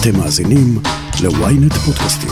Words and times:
אתם 0.00 0.18
מאזינים 0.18 0.78
ל-ynet 1.22 1.74
פודקאסטים. 1.74 2.30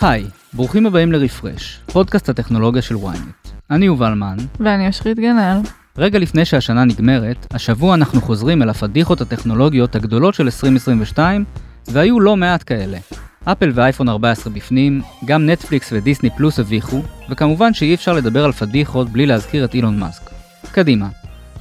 היי, 0.00 0.24
ברוכים 0.52 0.86
הבאים 0.86 1.12
לרפרש, 1.12 1.80
פודקאסט 1.92 2.28
הטכנולוגיה 2.28 2.82
של 2.82 2.94
ynet. 2.94 3.48
אני 3.70 3.86
יובל 3.86 4.14
מן. 4.14 4.36
ואני 4.60 4.88
אשרית 4.88 5.18
גנאל. 5.18 5.58
רגע 5.98 6.18
לפני 6.18 6.44
שהשנה 6.44 6.84
נגמרת, 6.84 7.46
השבוע 7.50 7.94
אנחנו 7.94 8.20
חוזרים 8.20 8.62
אל 8.62 8.70
הפדיחות 8.70 9.20
הטכנולוגיות 9.20 9.96
הגדולות 9.96 10.34
של 10.34 10.44
2022, 10.44 11.44
והיו 11.88 12.20
לא 12.20 12.36
מעט 12.36 12.62
כאלה. 12.66 12.98
אפל 13.44 13.70
ואייפון 13.74 14.08
14 14.08 14.52
בפנים, 14.52 15.02
גם 15.24 15.46
נטפליקס 15.46 15.92
ודיסני 15.92 16.30
פלוס 16.30 16.58
הביכו, 16.58 17.02
וכמובן 17.30 17.74
שאי 17.74 17.94
אפשר 17.94 18.12
לדבר 18.12 18.44
על 18.44 18.52
פדיחות 18.52 19.08
בלי 19.08 19.26
להזכיר 19.26 19.64
את 19.64 19.74
אילון 19.74 19.98
מאסק. 19.98 20.30
קדימה, 20.72 21.08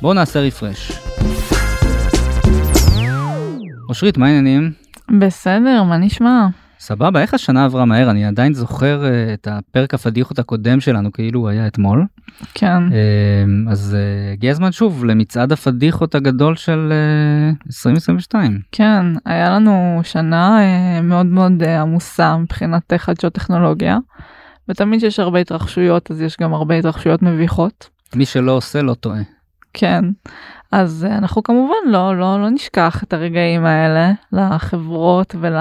בואו 0.02 0.14
נעשה 0.14 0.40
רפרש. 0.40 0.92
אושרית, 3.90 4.18
מה 4.18 4.26
העניינים? 4.26 4.72
בסדר, 5.20 5.84
מה 5.84 5.98
נשמע? 5.98 6.48
סבבה, 6.80 7.22
איך 7.22 7.34
השנה 7.34 7.66
עברה 7.66 7.86
מהר? 7.86 8.10
אני 8.10 8.26
עדיין 8.26 8.54
זוכר 8.54 9.04
uh, 9.04 9.34
את 9.34 9.48
הפרק 9.52 9.94
הפדיחות 9.94 10.40
הקודם 10.40 10.80
שלנו 10.80 11.12
כאילו 11.12 11.40
הוא 11.40 11.50
היה 11.50 11.68
אתמול. 11.68 12.06
כן. 12.54 12.84
Uh, 12.88 13.72
אז 13.72 13.98
uh, 13.98 14.34
הגיע 14.34 14.52
הזמן 14.52 14.72
שוב 14.72 15.06
למצעד 15.06 15.52
הפדיחות 15.52 16.16
הגדול 16.16 16.56
של 16.56 16.94
uh, 17.62 17.68
2022. 17.68 18.60
כן, 18.72 19.06
היה 19.26 19.50
לנו 19.50 20.02
שנה 20.04 20.60
מאוד 21.04 21.26
מאוד 21.26 21.64
עמוסה 21.64 22.38
מבחינת 22.38 22.94
חדשות 22.98 23.34
טכנולוגיה. 23.34 23.98
ותמיד 24.70 25.00
שיש 25.00 25.20
הרבה 25.20 25.40
התרחשויות 25.40 26.12
אז 26.12 26.22
יש 26.22 26.38
גם 26.42 26.54
הרבה 26.54 26.76
התרחשויות 26.76 27.22
מביכות. 27.22 27.90
מי 28.16 28.26
שלא 28.26 28.52
עושה 28.52 28.82
לא 28.82 28.94
טועה. 28.94 29.22
כן. 29.74 30.06
אז 30.76 31.08
uh, 31.10 31.14
אנחנו 31.14 31.44
כמובן 31.44 31.74
לא, 31.86 32.20
לא, 32.20 32.42
לא 32.42 32.50
נשכח 32.50 33.04
את 33.04 33.14
הרגעים 33.14 33.66
האלה 33.66 34.12
לחברות 34.32 35.36
ול... 35.40 35.56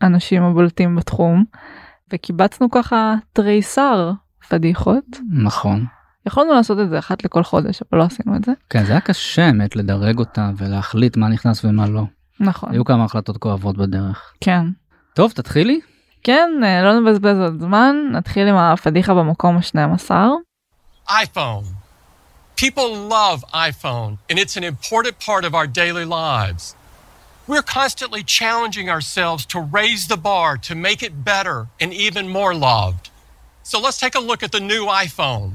האנשים 0.00 0.42
הבולטים 0.42 0.96
בתחום 0.96 1.44
וקיבצנו 2.12 2.70
ככה 2.70 3.14
תריסר 3.32 4.12
פדיחות. 4.48 5.04
נכון. 5.32 5.84
יכולנו 6.26 6.52
לעשות 6.52 6.78
את 6.80 6.90
זה 6.90 6.98
אחת 6.98 7.24
לכל 7.24 7.42
חודש 7.42 7.82
אבל 7.82 8.00
לא 8.00 8.04
עשינו 8.04 8.36
את 8.36 8.44
זה. 8.44 8.52
כן 8.70 8.84
זה 8.84 8.92
היה 8.92 9.00
קשה 9.00 9.42
באמת 9.42 9.76
לדרג 9.76 10.18
אותה 10.18 10.50
ולהחליט 10.56 11.16
מה 11.16 11.28
נכנס 11.28 11.64
ומה 11.64 11.86
לא. 11.86 12.02
נכון. 12.40 12.72
היו 12.72 12.84
כמה 12.84 13.04
החלטות 13.04 13.36
כואבות 13.36 13.76
בדרך. 13.76 14.32
כן. 14.40 14.64
טוב 15.14 15.32
תתחילי. 15.32 15.80
כן 16.24 16.50
לא 16.60 17.00
נבזבז 17.00 17.38
עוד 17.38 17.60
זמן 17.60 17.96
נתחיל 18.12 18.48
עם 18.48 18.56
הפדיחה 18.56 19.14
במקום 19.14 19.56
ה-12. 19.56 20.10
iPhone. 21.08 21.77
People 22.64 22.90
love 23.18 23.44
iPhone 23.54 24.18
and 24.28 24.36
it's 24.42 24.56
an 24.60 24.64
important 24.64 25.16
part 25.28 25.44
of 25.48 25.52
our 25.54 25.68
daily 25.80 26.04
lives. 26.04 26.74
We're 27.46 27.68
constantly 27.80 28.22
challenging 28.24 28.88
ourselves 28.90 29.46
to 29.52 29.58
raise 29.60 30.08
the 30.08 30.16
bar, 30.16 30.50
to 30.68 30.74
make 30.74 31.00
it 31.08 31.24
better 31.32 31.58
and 31.82 31.90
even 32.06 32.24
more 32.38 32.54
loved. 32.54 33.04
So 33.62 33.78
let's 33.84 34.00
take 34.04 34.16
a 34.16 34.24
look 34.30 34.42
at 34.42 34.50
the 34.50 34.60
new 34.72 34.84
iPhone. 34.86 35.50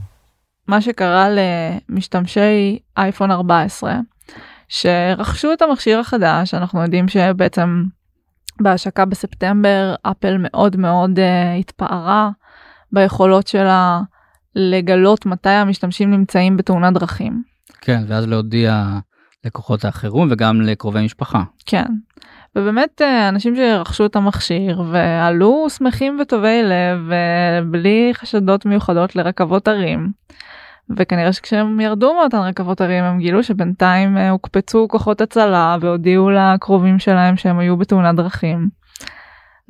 מה 0.67 0.81
שקרה 0.81 1.27
למשתמשי 1.29 2.79
אייפון 2.97 3.31
14 3.31 3.99
שרכשו 4.69 5.53
את 5.53 5.61
המכשיר 5.61 5.99
החדש 5.99 6.53
אנחנו 6.53 6.81
יודעים 6.81 7.07
שבעצם 7.07 7.83
בהשקה 8.61 9.05
בספטמבר 9.05 9.95
אפל 10.03 10.37
מאוד 10.39 10.75
מאוד 10.77 11.19
uh, 11.19 11.59
התפארה 11.59 12.29
ביכולות 12.91 13.47
שלה 13.47 14.01
לגלות 14.55 15.25
מתי 15.25 15.49
המשתמשים 15.49 16.11
נמצאים 16.11 16.57
בתאונת 16.57 16.93
דרכים. 16.93 17.43
כן 17.81 18.03
ואז 18.07 18.27
להודיע 18.27 18.85
לכוחות 19.45 19.85
החירום 19.85 20.27
וגם 20.31 20.61
לקרובי 20.61 21.05
משפחה. 21.05 21.43
כן. 21.65 21.85
ובאמת 22.55 23.01
אנשים 23.29 23.55
שרכשו 23.55 24.05
את 24.05 24.15
המכשיר 24.15 24.83
ועלו 24.91 25.67
שמחים 25.69 26.17
וטובי 26.21 26.63
לב 26.63 27.11
ובלי 27.63 28.11
חשדות 28.13 28.65
מיוחדות 28.65 29.15
לרכבות 29.15 29.67
הרים. 29.67 30.11
וכנראה 30.97 31.33
שכשהם 31.33 31.79
ירדו 31.79 32.13
מאותן 32.13 32.37
רכבות 32.37 32.81
הרים 32.81 33.03
הם 33.03 33.19
גילו 33.19 33.43
שבינתיים 33.43 34.17
הוקפצו 34.17 34.87
כוחות 34.89 35.21
הצלה 35.21 35.77
והודיעו 35.81 36.29
לקרובים 36.31 36.99
שלהם 36.99 37.37
שהם 37.37 37.59
היו 37.59 37.77
בתאונת 37.77 38.15
דרכים. 38.15 38.69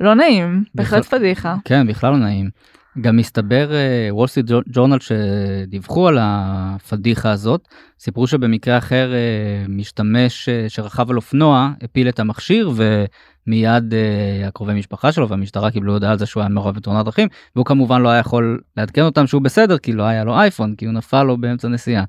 לא 0.00 0.14
נעים, 0.14 0.64
בהחלט 0.74 1.04
פדיחה. 1.04 1.54
כן, 1.64 1.86
בכלל 1.86 2.12
לא 2.12 2.18
נעים. 2.18 2.50
גם 3.00 3.16
מסתבר 3.16 3.70
וול 4.10 4.26
סטריט 4.26 4.46
ג'ורנל 4.68 4.98
שדיווחו 5.00 6.08
על 6.08 6.18
הפדיחה 6.20 7.30
הזאת 7.30 7.68
סיפרו 7.98 8.26
שבמקרה 8.26 8.78
אחר 8.78 9.12
uh, 9.12 9.70
משתמש 9.70 10.48
uh, 10.48 10.68
שרכב 10.68 11.10
על 11.10 11.16
אופנוע 11.16 11.70
הפיל 11.82 12.08
את 12.08 12.20
המכשיר 12.20 12.70
ומיד 12.74 13.92
אה, 13.92 14.46
הקרובי 14.48 14.74
משפחה 14.74 15.12
שלו 15.12 15.28
והמשטרה 15.28 15.70
קיבלו 15.70 15.92
הודעה 15.92 16.10
על 16.10 16.18
זה 16.18 16.26
שהוא 16.26 16.40
היה 16.40 16.48
מעורב 16.48 16.74
בתאונת 16.74 17.04
דרכים 17.04 17.28
והוא 17.56 17.66
כמובן 17.66 18.02
לא 18.02 18.08
היה 18.08 18.20
יכול 18.20 18.60
לעדכן 18.76 19.02
אותם 19.02 19.26
שהוא 19.26 19.42
בסדר 19.42 19.78
כי 19.78 19.92
לא 19.92 20.02
היה 20.02 20.24
לו 20.24 20.34
אייפון 20.34 20.74
כי 20.78 20.86
הוא 20.86 20.94
נפל 20.94 21.22
לו 21.22 21.36
באמצע 21.36 21.68
נסיעה 21.68 22.04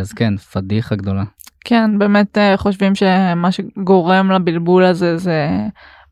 אז 0.00 0.12
כן 0.12 0.36
פדיחה 0.36 0.96
גדולה. 0.96 1.24
כן 1.64 1.98
באמת 1.98 2.38
חושבים 2.56 2.94
שמה 2.94 3.52
שגורם 3.52 4.30
לבלבול 4.30 4.84
הזה 4.84 5.16
זה. 5.16 5.48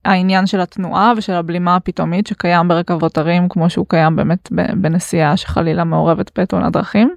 העניין 0.06 0.46
של 0.46 0.60
התנועה 0.60 1.12
ושל 1.16 1.32
הבלימה 1.32 1.76
הפתאומית 1.76 2.26
שקיים 2.26 2.68
ברכבות 2.68 3.18
הרים 3.18 3.48
כמו 3.48 3.70
שהוא 3.70 3.86
קיים 3.88 4.16
באמת 4.16 4.48
בנסיעה 4.80 5.36
שחלילה 5.36 5.84
מעורבת 5.84 6.38
בתאונת 6.38 6.72
דרכים. 6.72 7.14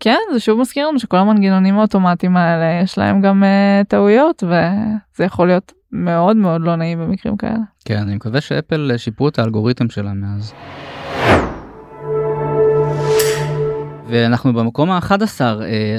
כן 0.00 0.18
זה 0.32 0.40
שוב 0.40 0.60
מזכיר 0.60 0.88
לנו 0.88 0.98
שכל 0.98 1.16
המנגנונים 1.16 1.78
האוטומטיים 1.78 2.36
האלה 2.36 2.80
יש 2.82 2.98
להם 2.98 3.20
גם 3.20 3.44
טעויות 3.88 4.44
וזה 4.46 5.24
יכול 5.24 5.46
להיות 5.46 5.72
מאוד 5.92 6.36
מאוד 6.36 6.60
לא 6.60 6.76
נעים 6.76 6.98
במקרים 6.98 7.36
כאלה. 7.36 7.58
כן 7.84 7.98
אני 7.98 8.14
מקווה 8.14 8.40
שאפל 8.40 8.92
שיפרו 8.96 9.28
את 9.28 9.38
האלגוריתם 9.38 9.90
שלה 9.90 10.12
מאז. 10.12 10.54
ואנחנו 14.08 14.52
במקום 14.52 14.90
ה-11 14.90 15.40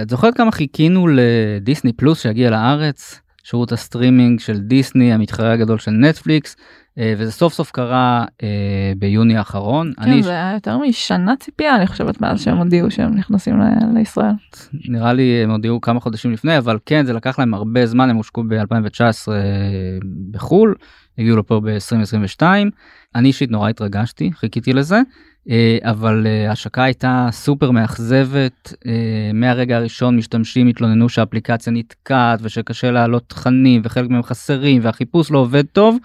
את 0.01 0.09
זוכרת 0.09 0.37
כמה 0.37 0.51
חיכינו 0.51 1.07
לדיסני 1.07 1.93
פלוס 1.93 2.21
שיגיע 2.21 2.49
לארץ 2.49 3.21
שירות 3.49 3.71
הסטרימינג 3.71 4.39
של 4.39 4.59
דיסני 4.59 5.13
המתחרה 5.13 5.51
הגדול 5.51 5.77
של 5.77 5.91
נטפליקס 5.91 6.55
וזה 6.97 7.31
סוף 7.31 7.53
סוף 7.53 7.71
קרה 7.71 8.25
אה, 8.43 8.93
ביוני 8.97 9.37
האחרון. 9.37 9.93
כן 9.97 10.01
אני... 10.01 10.23
זה 10.23 10.31
היה 10.31 10.51
יותר 10.53 10.77
משנה 10.77 11.35
ציפייה 11.35 11.75
אני 11.75 11.87
חושבת 11.87 12.21
מאז 12.21 12.41
שהם 12.41 12.57
הודיעו 12.57 12.91
שהם 12.91 13.15
נכנסים 13.15 13.59
ל- 13.59 13.97
לישראל. 13.97 14.31
נראה 14.89 15.13
לי 15.13 15.43
הם 15.43 15.51
הודיעו 15.51 15.81
כמה 15.81 15.99
חודשים 15.99 16.31
לפני 16.31 16.57
אבל 16.57 16.77
כן 16.85 17.05
זה 17.05 17.13
לקח 17.13 17.39
להם 17.39 17.53
הרבה 17.53 17.85
זמן 17.85 18.09
הם 18.09 18.15
הושקו 18.15 18.43
ב-2019 18.43 19.31
בחול 20.31 20.75
הגיעו 21.17 21.37
לפה 21.37 21.61
ב-2022 21.63 22.43
אני 23.15 23.27
אישית 23.27 23.51
נורא 23.51 23.69
התרגשתי 23.69 24.31
חיכיתי 24.33 24.73
לזה 24.73 25.01
אבל 25.81 26.27
השקה 26.49 26.83
הייתה 26.83 27.27
סופר 27.31 27.71
מאכזבת 27.71 28.73
מהרגע 29.33 29.77
הראשון 29.77 30.17
משתמשים 30.17 30.67
התלוננו 30.67 31.09
שהאפליקציה 31.09 31.73
נתקעת 31.73 32.39
ושקשה 32.43 32.91
להעלות 32.91 33.23
תכנים 33.27 33.81
וחלק 33.83 34.09
מהם 34.09 34.23
חסרים 34.23 34.81
והחיפוש 34.83 35.31
לא 35.31 35.37
עובד 35.37 35.63
טוב. 35.65 35.97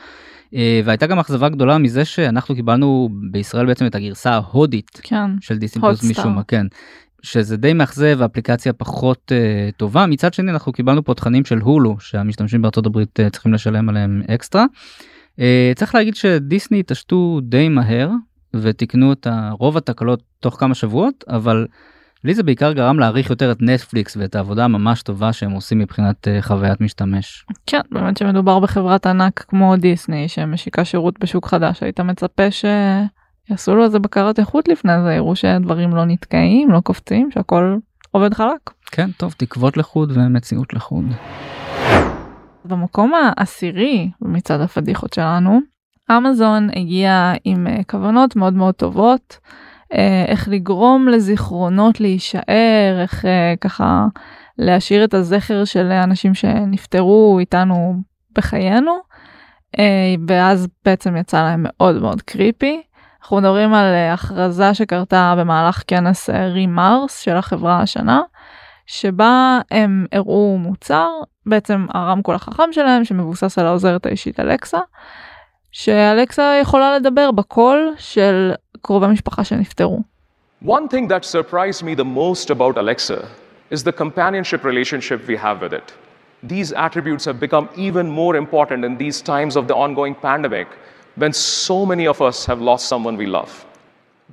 והייתה 0.84 1.06
גם 1.06 1.18
אכזבה 1.18 1.48
גדולה 1.48 1.78
מזה 1.78 2.04
שאנחנו 2.04 2.54
קיבלנו 2.54 3.08
בישראל 3.30 3.66
בעצם 3.66 3.86
את 3.86 3.94
הגרסה 3.94 4.30
ההודית 4.30 5.00
כן, 5.02 5.30
של 5.40 5.58
דיסני 5.58 5.82
פלוס 5.82 6.10
משום 6.10 6.34
מה 6.34 6.42
כן. 6.42 6.66
שזה 7.24 7.56
די 7.56 7.72
מאכזב 7.72 8.22
האפליקציה 8.22 8.72
פחות 8.72 9.32
uh, 9.32 9.72
טובה 9.76 10.06
מצד 10.06 10.34
שני 10.34 10.50
אנחנו 10.50 10.72
קיבלנו 10.72 11.04
פה 11.04 11.14
תכנים 11.14 11.44
של 11.44 11.58
הולו 11.58 11.96
שהמשתמשים 12.00 12.62
בארצות 12.62 12.86
הברית 12.86 13.20
uh, 13.20 13.30
צריכים 13.30 13.54
לשלם 13.54 13.88
עליהם 13.88 14.22
אקסטרה. 14.34 14.64
Uh, 15.36 15.42
צריך 15.74 15.94
להגיד 15.94 16.14
שדיסני 16.14 16.80
התעשתו 16.80 17.40
די 17.42 17.68
מהר 17.68 18.10
ותיקנו 18.62 19.12
את 19.12 19.26
רוב 19.58 19.76
התקלות 19.76 20.22
תוך 20.40 20.60
כמה 20.60 20.74
שבועות 20.74 21.24
אבל 21.28 21.66
לי 22.24 22.34
זה 22.34 22.42
בעיקר 22.42 22.72
גרם 22.72 22.98
להעריך 22.98 23.30
יותר 23.30 23.52
את 23.52 23.56
נטפליקס 23.60 24.16
ואת 24.16 24.34
העבודה 24.34 24.64
הממש 24.64 25.02
טובה 25.02 25.32
שהם 25.32 25.50
עושים 25.50 25.78
מבחינת 25.78 26.28
uh, 26.28 26.42
חוויית 26.42 26.80
משתמש. 26.80 27.46
כן 27.66 27.80
באמת 27.90 28.16
שמדובר 28.16 28.58
בחברת 28.58 29.06
ענק 29.06 29.44
כמו 29.48 29.76
דיסני 29.76 30.28
שמשיקה 30.28 30.84
שירות 30.84 31.20
בשוק 31.20 31.46
חדש 31.46 31.82
היית 31.82 32.00
מצפה 32.00 32.42
שיעשו 32.50 33.74
לו 33.74 33.84
איזה 33.84 33.98
בקרת 33.98 34.38
איכות 34.38 34.68
לפני 34.68 34.92
זה 35.02 35.12
יראו 35.12 35.36
שדברים 35.36 35.94
לא 35.94 36.04
נתקעים 36.04 36.70
לא 36.70 36.80
קופצים 36.80 37.30
שהכל 37.34 37.76
עובד 38.10 38.34
חלק. 38.34 38.70
כן 38.86 39.10
טוב 39.16 39.34
תקוות 39.36 39.76
לחוד 39.76 40.12
ומציאות 40.14 40.74
לחוד. 40.74 41.04
במקום 42.64 43.12
העשירי 43.14 44.10
מצד 44.20 44.60
הפדיחות 44.60 45.12
שלנו 45.12 45.60
אמזון 46.10 46.68
הגיע 46.76 47.32
עם 47.44 47.66
כוונות 47.90 48.36
מאוד 48.36 48.54
מאוד 48.54 48.74
טובות. 48.74 49.38
איך 50.28 50.48
לגרום 50.48 51.08
לזיכרונות 51.08 52.00
להישאר, 52.00 52.98
איך 53.02 53.24
ככה 53.60 54.06
להשאיר 54.58 55.04
את 55.04 55.14
הזכר 55.14 55.64
של 55.64 55.92
אנשים 55.92 56.34
שנפטרו 56.34 57.36
איתנו 57.40 57.96
בחיינו, 58.36 58.92
ואז 60.28 60.68
בעצם 60.84 61.16
יצא 61.16 61.42
להם 61.42 61.66
מאוד 61.66 62.02
מאוד 62.02 62.22
קריפי. 62.22 62.82
אנחנו 63.22 63.36
מדברים 63.36 63.74
על 63.74 63.94
הכרזה 64.12 64.74
שקרתה 64.74 65.34
במהלך 65.38 65.82
כנס 65.86 66.30
רימארס 66.30 67.20
של 67.20 67.36
החברה 67.36 67.80
השנה, 67.80 68.22
שבה 68.86 69.60
הם 69.70 70.06
הראו 70.12 70.58
מוצר, 70.58 71.08
בעצם 71.46 71.86
הרמקול 71.94 72.34
החכם 72.34 72.72
שלהם 72.72 73.04
שמבוסס 73.04 73.58
על 73.58 73.66
העוזרת 73.66 74.06
האישית 74.06 74.40
אלקסה, 74.40 74.78
שאלקסה 75.76 76.58
יכולה 76.62 76.96
לדבר 76.96 77.30
בקול 77.30 77.94
של 77.98 78.52
קרובי 78.82 79.06
משפחה 79.06 79.44
שנפטרו. 79.44 80.02
One 80.64 80.88
thing 80.88 81.08
that 81.08 81.24
surprised 81.24 81.82
me 81.82 81.94
the 81.96 82.08
most 82.20 82.50
about 82.50 82.78
Alexa 82.78 83.20
is 83.70 83.82
the 83.82 83.92
companionship 84.02 84.62
relationship 84.64 85.18
we 85.26 85.36
have 85.36 85.58
with 85.64 85.72
it. 85.80 85.88
These 86.52 86.70
attributes 86.86 87.24
have 87.28 87.38
become 87.46 87.66
even 87.86 88.06
more 88.20 88.34
important 88.44 88.80
in 88.88 88.92
these 89.02 89.18
times 89.32 89.54
of 89.60 89.64
the 89.70 89.76
ongoing 89.84 90.14
pandemic 90.28 90.68
when 91.20 91.32
so 91.68 91.78
many 91.92 92.06
of 92.12 92.18
us 92.28 92.38
have 92.50 92.60
lost 92.70 92.84
someone 92.92 93.16
we 93.24 93.28
love. 93.38 93.52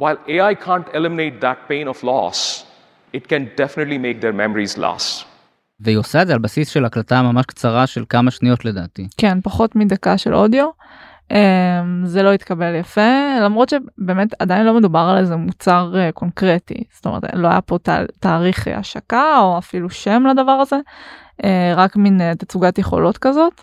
While 0.02 0.18
AI 0.36 0.54
can't 0.68 0.88
eliminate 0.98 1.36
that 1.46 1.58
pain 1.72 1.88
of 1.94 1.98
loss, 2.12 2.40
it 3.18 3.24
can 3.32 3.42
definitely 3.62 4.00
make 4.08 4.18
their 4.24 4.36
memories 4.44 4.74
last. 4.78 5.26
והיא 5.80 5.98
עושה 5.98 6.22
את 6.22 6.28
זה 6.28 6.34
על 6.34 6.40
בסיס 6.40 6.70
של 6.70 6.86
הקלטה 6.86 7.22
ממש 7.22 7.46
קצרה 7.46 7.88
של 7.88 8.04
כמה 8.10 8.32
שניות 8.32 8.66
לדעתי. 8.66 9.08
כן, 9.18 9.42
פחות 9.42 9.76
מדקה 9.76 10.18
של 10.18 10.36
אודיו. 10.36 10.70
Um, 11.32 11.34
זה 12.04 12.24
לא 12.24 12.34
התקבל 12.34 12.76
יפה 12.76 13.40
למרות 13.42 13.70
שבאמת 13.70 14.34
עדיין 14.40 14.66
לא 14.66 14.74
מדובר 14.74 15.00
על 15.00 15.18
איזה 15.18 15.36
מוצר 15.36 15.94
uh, 15.94 16.12
קונקרטי 16.12 16.84
זאת 16.94 17.06
אומרת 17.06 17.24
לא 17.34 17.48
היה 17.48 17.62
פה 17.62 17.78
תאריך 18.20 18.68
השקה 18.76 19.40
או 19.40 19.58
אפילו 19.58 19.90
שם 19.90 20.24
לדבר 20.30 20.52
הזה 20.52 20.76
uh, 21.42 21.46
רק 21.76 21.96
מין 21.96 22.22
uh, 22.22 22.36
תצוגת 22.38 22.78
יכולות 22.78 23.18
כזאת. 23.18 23.62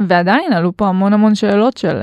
ועדיין 0.00 0.52
עלו 0.52 0.76
פה 0.76 0.88
המון 0.88 1.12
המון 1.12 1.34
שאלות 1.34 1.76
של 1.76 2.00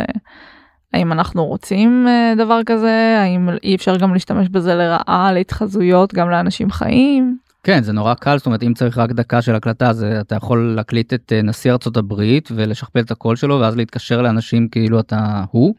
האם 0.94 1.12
אנחנו 1.12 1.45
רוצים 1.45 2.07
דבר 2.38 2.62
כזה 2.66 3.19
האם 3.24 3.50
אי 3.63 3.75
אפשר 3.75 3.98
גם 3.98 4.13
להשתמש 4.13 4.50
בזה 4.50 4.75
לרעה 4.75 5.31
להתחזויות 5.34 6.13
גם 6.13 6.30
לאנשים 6.30 6.72
חיים. 6.72 7.38
כן 7.64 7.84
זה 7.84 7.94
נורא 7.94 8.14
קל 8.14 8.38
זאת 8.38 8.46
אומרת 8.46 8.64
אם 8.64 8.74
צריך 8.74 8.98
רק 8.98 9.12
דקה 9.12 9.42
של 9.42 9.56
הקלטה 9.56 9.90
אז 9.90 10.04
אתה 10.04 10.36
יכול 10.36 10.74
להקליט 10.76 11.14
את 11.14 11.34
אה, 11.36 11.42
נשיא 11.42 11.72
ארצות 11.72 11.98
הברית 11.98 12.50
ולשכפל 12.56 13.00
את 13.00 13.12
הקול 13.12 13.36
שלו 13.36 13.60
ואז 13.60 13.76
להתקשר 13.76 14.22
לאנשים 14.22 14.68
כאילו 14.68 15.00
אתה 15.00 15.44
הוא. 15.52 15.76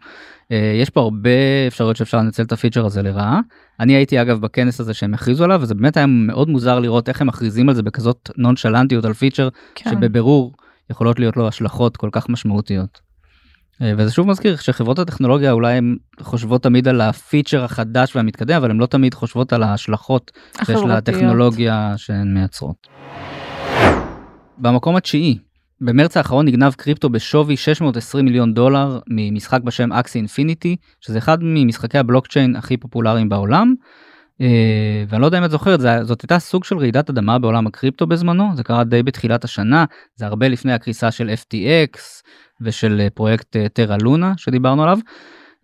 אה, 0.52 0.72
יש 0.82 0.90
פה 0.90 1.00
הרבה 1.00 1.30
אפשרויות 1.66 1.96
שאפשר 1.96 2.18
לנצל 2.18 2.42
את 2.42 2.52
הפיצ'ר 2.52 2.86
הזה 2.86 3.02
לרעה. 3.02 3.40
אני 3.80 3.92
הייתי 3.92 4.22
אגב 4.22 4.40
בכנס 4.40 4.80
הזה 4.80 4.94
שהם 4.94 5.14
הכריזו 5.14 5.44
עליו 5.44 5.60
וזה 5.62 5.74
באמת 5.74 5.96
היה 5.96 6.06
מאוד 6.06 6.48
מוזר 6.48 6.78
לראות 6.78 7.08
איך 7.08 7.20
הם 7.20 7.26
מכריזים 7.26 7.68
על 7.68 7.74
זה 7.74 7.82
בכזאת 7.82 8.30
נונשלנטיות 8.36 9.04
על 9.04 9.12
פיצ'ר 9.12 9.48
כן. 9.74 9.90
שבבירור 9.90 10.52
יכולות 10.90 11.18
להיות 11.18 11.36
לו 11.36 11.48
השלכות 11.48 11.96
כל 11.96 12.08
כך 12.12 12.28
משמעותיות. 12.28 13.09
אה, 13.82 13.92
וזה 13.96 14.12
שוב 14.12 14.26
מזכיר 14.26 14.56
שחברות 14.56 14.98
הטכנולוגיה 14.98 15.52
אולי 15.52 15.72
הן 15.72 15.96
חושבות 16.20 16.62
תמיד 16.62 16.88
על 16.88 17.00
הפיצ'ר 17.00 17.64
החדש 17.64 18.16
והמתקדם 18.16 18.56
אבל 18.56 18.70
הן 18.70 18.78
לא 18.78 18.86
תמיד 18.86 19.14
חושבות 19.14 19.52
על 19.52 19.62
ההשלכות 19.62 20.30
שיש 20.64 20.80
לטכנולוגיה 20.88 21.94
שהן 21.96 22.34
מייצרות. 22.34 22.88
במקום 24.58 24.96
התשיעי 24.96 25.38
במרץ 25.80 26.16
האחרון 26.16 26.46
נגנב 26.46 26.72
קריפטו 26.72 27.08
בשווי 27.08 27.56
620 27.56 28.24
מיליון 28.24 28.54
דולר 28.54 28.98
ממשחק 29.08 29.60
בשם 29.62 29.92
אקסי 29.92 30.18
אינפיניטי 30.18 30.76
שזה 31.00 31.18
אחד 31.18 31.38
ממשחקי 31.42 31.98
הבלוקצ'יין 31.98 32.56
הכי 32.56 32.76
פופולריים 32.76 33.28
בעולם. 33.28 33.74
אה, 34.40 35.04
ואני 35.08 35.22
לא 35.22 35.26
יודע 35.26 35.38
אם 35.38 35.44
את 35.44 35.50
זוכרת 35.50 35.80
זאת 36.02 36.22
הייתה 36.22 36.38
סוג 36.38 36.64
של 36.64 36.78
רעידת 36.78 37.10
אדמה 37.10 37.38
בעולם 37.38 37.66
הקריפטו 37.66 38.06
בזמנו 38.06 38.44
זה 38.54 38.62
קרה 38.62 38.84
די 38.84 39.02
בתחילת 39.02 39.44
השנה 39.44 39.84
זה 40.16 40.26
הרבה 40.26 40.48
לפני 40.48 40.72
הקריסה 40.72 41.10
של 41.10 41.30
FTX 41.30 41.98
ושל 42.60 43.00
אה, 43.00 43.10
פרויקט 43.10 43.56
טרה 43.72 43.96
לונה 44.02 44.32
שדיברנו 44.36 44.82
עליו. 44.82 44.98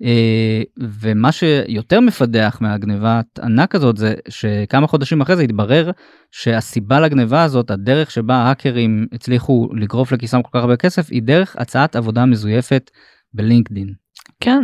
אה, 0.05 0.63
ומה 1.01 1.33
שיותר 1.33 2.01
מפדח 2.01 2.59
מהגניבת 2.61 3.39
ענק 3.43 3.75
הזאת 3.75 3.97
זה 3.97 4.15
שכמה 4.29 4.87
חודשים 4.87 5.21
אחרי 5.21 5.37
זה 5.37 5.43
התברר 5.43 5.91
שהסיבה 6.31 7.01
לגניבה 7.01 7.43
הזאת 7.43 7.71
הדרך 7.71 8.11
שבה 8.11 8.35
האקרים 8.35 9.07
הצליחו 9.13 9.69
לגרוף 9.73 10.13
לכיסם 10.13 10.43
כל 10.43 10.49
כך 10.53 10.61
הרבה 10.61 10.77
כסף 10.77 11.11
היא 11.11 11.23
דרך 11.23 11.57
הצעת 11.59 11.97
עבודה 11.97 12.27
מזויפת 12.27 12.91
בלינקדין. 13.35 13.93
כן 14.41 14.63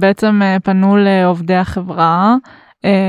בעצם 0.00 0.40
פנו 0.64 0.96
לעובדי 0.96 1.54
החברה 1.54 2.36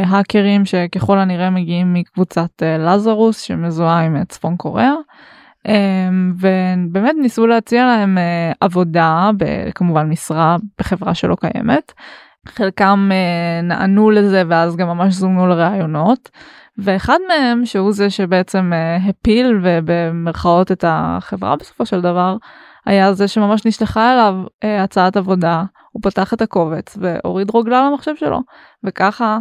האקרים 0.06 0.66
שככל 0.66 1.20
הנראה 1.20 1.50
מגיעים 1.50 1.94
מקבוצת 1.94 2.64
לזרוס 2.80 3.42
שמזוהה 3.42 4.06
עם 4.06 4.24
צפון 4.26 4.58
קוריאה. 4.58 4.94
אמ, 5.68 6.33
ובאמת 6.39 7.15
ניסו 7.21 7.48
להציע 7.48 7.86
להם 7.86 8.18
אה, 8.18 8.51
עבודה 8.60 9.30
כמובן 9.75 10.10
משרה 10.10 10.57
בחברה 10.80 11.13
שלא 11.13 11.36
קיימת. 11.36 11.94
חלקם 12.48 13.10
אה, 13.12 13.62
נענו 13.62 14.10
לזה 14.10 14.44
ואז 14.48 14.75
גם 14.75 14.88
ממש 14.88 15.13
זומנו 15.13 15.48
לראיונות. 15.48 16.30
ואחד 16.77 17.18
מהם 17.27 17.65
שהוא 17.65 17.92
זה 17.92 18.10
שבעצם 18.10 18.71
אה, 18.74 18.98
הפיל 19.10 19.60
ובמרכאות 19.63 20.71
את 20.71 20.86
החברה 20.88 21.56
בסופו 21.56 21.86
של 21.86 22.01
דבר 22.01 22.38
היה 22.86 23.13
זה 23.13 23.27
שממש 23.27 23.65
נשלחה 23.65 24.13
אליו 24.13 24.36
הצעת 24.83 25.18
עבודה 25.18 25.63
הוא 25.92 26.01
פתח 26.04 26.33
את 26.33 26.42
הקובץ 26.42 26.98
והוריד 27.01 27.50
רוגלה 27.50 27.89
למחשב 27.89 28.15
שלו 28.15 28.39
וככה 28.83 29.38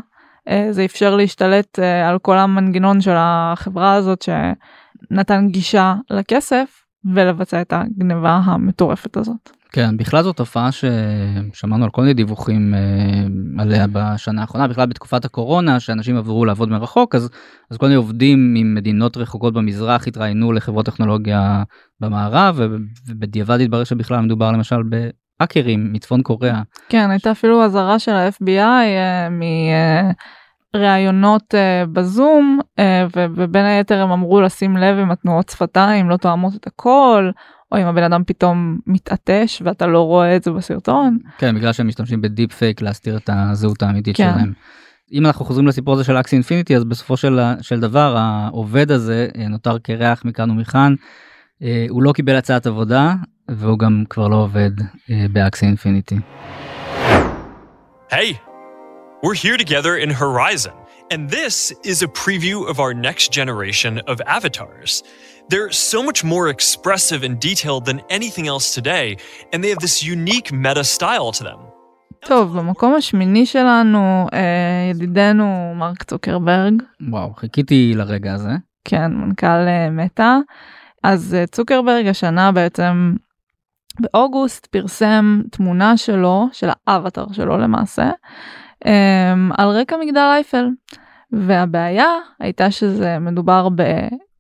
זה 0.71 0.85
אפשר 0.85 1.17
להשתלט 1.17 1.79
על 2.09 2.19
כל 2.19 2.39
המנגנון 2.39 3.01
של 3.01 3.15
החברה 3.17 3.95
הזאת 3.95 4.23
נתן 5.11 5.49
גישה 5.51 5.95
לכסף 6.11 6.85
ולבצע 7.15 7.61
את 7.61 7.73
הגניבה 7.73 8.41
המטורפת 8.45 9.17
הזאת. 9.17 9.51
כן 9.73 9.97
בכלל 9.97 10.23
זו 10.23 10.33
תופעה 10.33 10.69
ששמענו 10.73 11.85
על 11.85 11.91
כל 11.91 12.03
מיני 12.03 12.15
דיווחים 12.15 12.75
אה, 12.75 13.63
עליה 13.63 13.87
בשנה 13.93 14.41
האחרונה 14.41 14.69
בכלל 14.69 14.87
בתקופת 14.87 15.25
הקורונה 15.25 15.81
שאנשים 15.81 16.17
עברו 16.17 16.45
לעבוד 16.45 16.69
מרחוק 16.69 17.15
אז 17.15 17.31
אז 17.71 17.77
כל 17.77 17.87
מיני 17.87 17.97
עובדים 17.97 18.55
ממדינות 18.55 19.17
רחוקות 19.17 19.55
במזרח 19.55 20.07
התראיינו 20.07 20.53
לחברות 20.53 20.87
טכנולוגיה 20.87 21.63
במערב 22.01 22.61
ובדיעבד 23.09 23.61
התברר 23.61 23.85
שבכלל 23.85 24.21
מדובר 24.21 24.53
למשל 24.53 24.83
בהאקרים 24.83 25.93
מצפון 25.93 26.23
קוריאה. 26.23 26.63
כן 26.89 27.11
הייתה 27.11 27.31
אפילו 27.31 27.65
אזהרה 27.65 27.99
של 27.99 28.13
ה-FBI 28.13 28.59
אה, 28.59 29.29
מ... 29.31 29.43
אה, 29.43 30.11
ראיונות 30.77 31.55
אה, 31.55 31.87
בזום 31.93 32.61
אה, 32.81 32.83
ובין 33.15 33.65
היתר 33.65 34.03
הם 34.03 34.11
אמרו 34.11 34.41
לשים 34.41 34.77
לב 34.77 34.99
אם 34.99 35.11
התנועות 35.11 35.49
שפתיים 35.49 36.11
לא 36.11 36.17
תואמות 36.17 36.55
את 36.55 36.67
הקול 36.67 37.31
או 37.73 37.79
אם 37.79 37.87
הבן 37.87 38.03
אדם 38.03 38.23
פתאום 38.27 38.79
מתעטש 38.87 39.63
ואתה 39.65 39.87
לא 39.87 40.01
רואה 40.01 40.37
את 40.37 40.45
זה 40.45 40.51
בסרטון. 40.51 41.19
כן 41.39 41.55
בגלל 41.55 41.73
שהם 41.73 41.89
משתמשים 41.89 42.21
בדיפ 42.21 42.53
פייק 42.53 42.83
להסתיר 42.83 43.17
את 43.17 43.31
הזהות 43.33 43.83
האמיתית 43.83 44.17
כן. 44.17 44.33
שלהם. 44.35 44.53
אם 45.13 45.27
אנחנו 45.27 45.45
חוזרים 45.45 45.67
לסיפור 45.67 45.95
הזה 45.95 46.05
של 46.05 46.17
אקסי 46.17 46.37
אינפיניטי 46.37 46.77
אז 46.77 46.85
בסופו 46.85 47.17
של, 47.17 47.41
של 47.61 47.81
דבר 47.81 48.17
העובד 48.19 48.91
הזה 48.91 49.29
אה, 49.39 49.49
נותר 49.49 49.79
קרח 49.79 50.25
מכאן 50.25 50.51
ומכאן. 50.51 50.95
הוא 51.89 52.03
לא 52.03 52.13
קיבל 52.13 52.37
הצעת 52.37 52.67
עבודה 52.67 53.15
והוא 53.51 53.79
גם 53.79 54.05
כבר 54.11 54.29
לא 54.29 54.37
עובד 54.37 54.71
באקסי 55.33 55.67
אינפיניטי. 55.67 56.17
היי! 58.11 58.33
Hey. 58.33 58.52
We're 59.25 59.35
here 59.35 59.57
together 59.57 59.97
in 59.97 60.11
Horizon, 60.11 60.75
and 61.13 61.31
this 61.31 61.73
is 61.85 62.03
a 62.03 62.09
preview 62.09 62.69
of 62.69 62.81
our 62.81 62.93
next 62.93 63.31
generation 63.31 64.01
of 64.09 64.21
avatars. 64.27 65.05
They're 65.49 65.71
so 65.71 66.03
much 66.03 66.25
more 66.25 66.49
expressive 66.49 67.23
and 67.23 67.39
detailed 67.39 67.85
than 67.85 68.01
anything 68.11 68.49
else 68.49 68.75
today, 68.75 69.17
and 69.53 69.63
they 69.63 69.69
have 69.69 69.79
this 69.79 70.03
unique 70.03 70.53
meta 70.53 70.83
style 70.83 71.31
to 71.39 71.45
them. 71.45 71.61
טוב, 72.27 72.59
במקום 72.59 72.95
השמיני 72.95 73.47
שלנו, 73.47 74.27
אה, 74.33 74.91
ידידנו 74.91 75.75
מרק 75.77 76.03
צוקרברג. 76.03 76.83
וואו, 77.11 77.35
חיכיתי 77.35 77.93
לרגע 77.97 78.35
הזה. 78.35 78.53
כן, 78.85 79.13
מנכ"ל 79.15 79.47
אה, 79.47 79.91
מטא. 79.91 80.39
אז 81.03 81.35
אה, 81.35 81.47
צוקרברג 81.47 82.07
השנה 82.07 82.53
בעצם 82.53 83.15
באוגוסט 84.01 84.67
פרסם 84.67 85.43
תמונה 85.51 85.97
שלו, 85.97 86.49
של 86.53 86.69
האבטר 86.87 87.27
שלו 87.33 87.59
למעשה, 87.59 88.11
um, 88.11 88.72
על 89.59 89.69
רקע 89.69 89.97
מגדל 89.97 90.29
אייפל. 90.35 90.69
והבעיה 91.33 92.11
הייתה 92.41 92.71
שזה 92.71 93.19
מדובר 93.19 93.69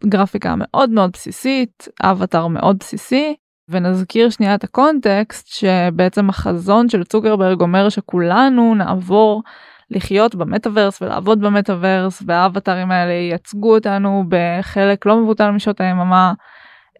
בגרפיקה 0.04 0.54
מאוד 0.56 0.90
מאוד 0.90 1.11
בסיסית, 1.12 1.88
אבטר 2.02 2.46
מאוד 2.46 2.76
בסיסי, 2.80 3.34
ונזכיר 3.68 4.30
שנייה 4.30 4.54
את 4.54 4.64
הקונטקסט 4.64 5.46
שבעצם 5.46 6.28
החזון 6.28 6.88
של 6.88 7.04
צוקרברג 7.04 7.61
אומר 7.61 7.88
שכולנו 7.88 8.75
נעבור 8.75 9.42
לחיות 9.90 10.34
במטאוורס 10.34 11.02
ולעבוד 11.02 11.40
במטאוורס 11.40 12.22
והאבטרים 12.26 12.90
האלה 12.90 13.12
ייצגו 13.12 13.75
אותנו 13.75 14.25
בחלק 14.28 15.06
לא 15.06 15.16
מבוטל 15.16 15.50
משעות 15.50 15.80
היממה 15.80 16.32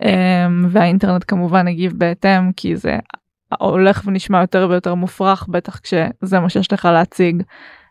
um, 0.02 0.06
והאינטרנט 0.68 1.25
כמובן 1.28 1.68
הגיב 1.68 1.92
בהתאם 1.96 2.52
כי 2.52 2.76
זה 2.76 2.99
הולך 3.59 4.02
ונשמע 4.06 4.40
יותר 4.40 4.66
ויותר 4.71 4.94
מופרך 4.94 5.47
בטח 5.49 5.80
כשזה 5.80 6.40
מה 6.40 6.50
שיש 6.50 6.73
לך 6.73 6.88
להציג 6.92 7.42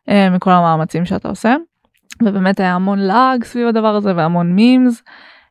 אה, 0.10 0.30
מכל 0.30 0.50
המאמצים 0.52 1.06
שאתה 1.06 1.28
עושה. 1.28 1.56
ובאמת 2.24 2.60
היה 2.60 2.76
המון 2.76 3.00
לעג 3.00 3.44
סביב 3.44 3.68
הדבר 3.68 3.96
הזה 3.96 4.16
והמון 4.16 4.52
מימס. 4.54 5.04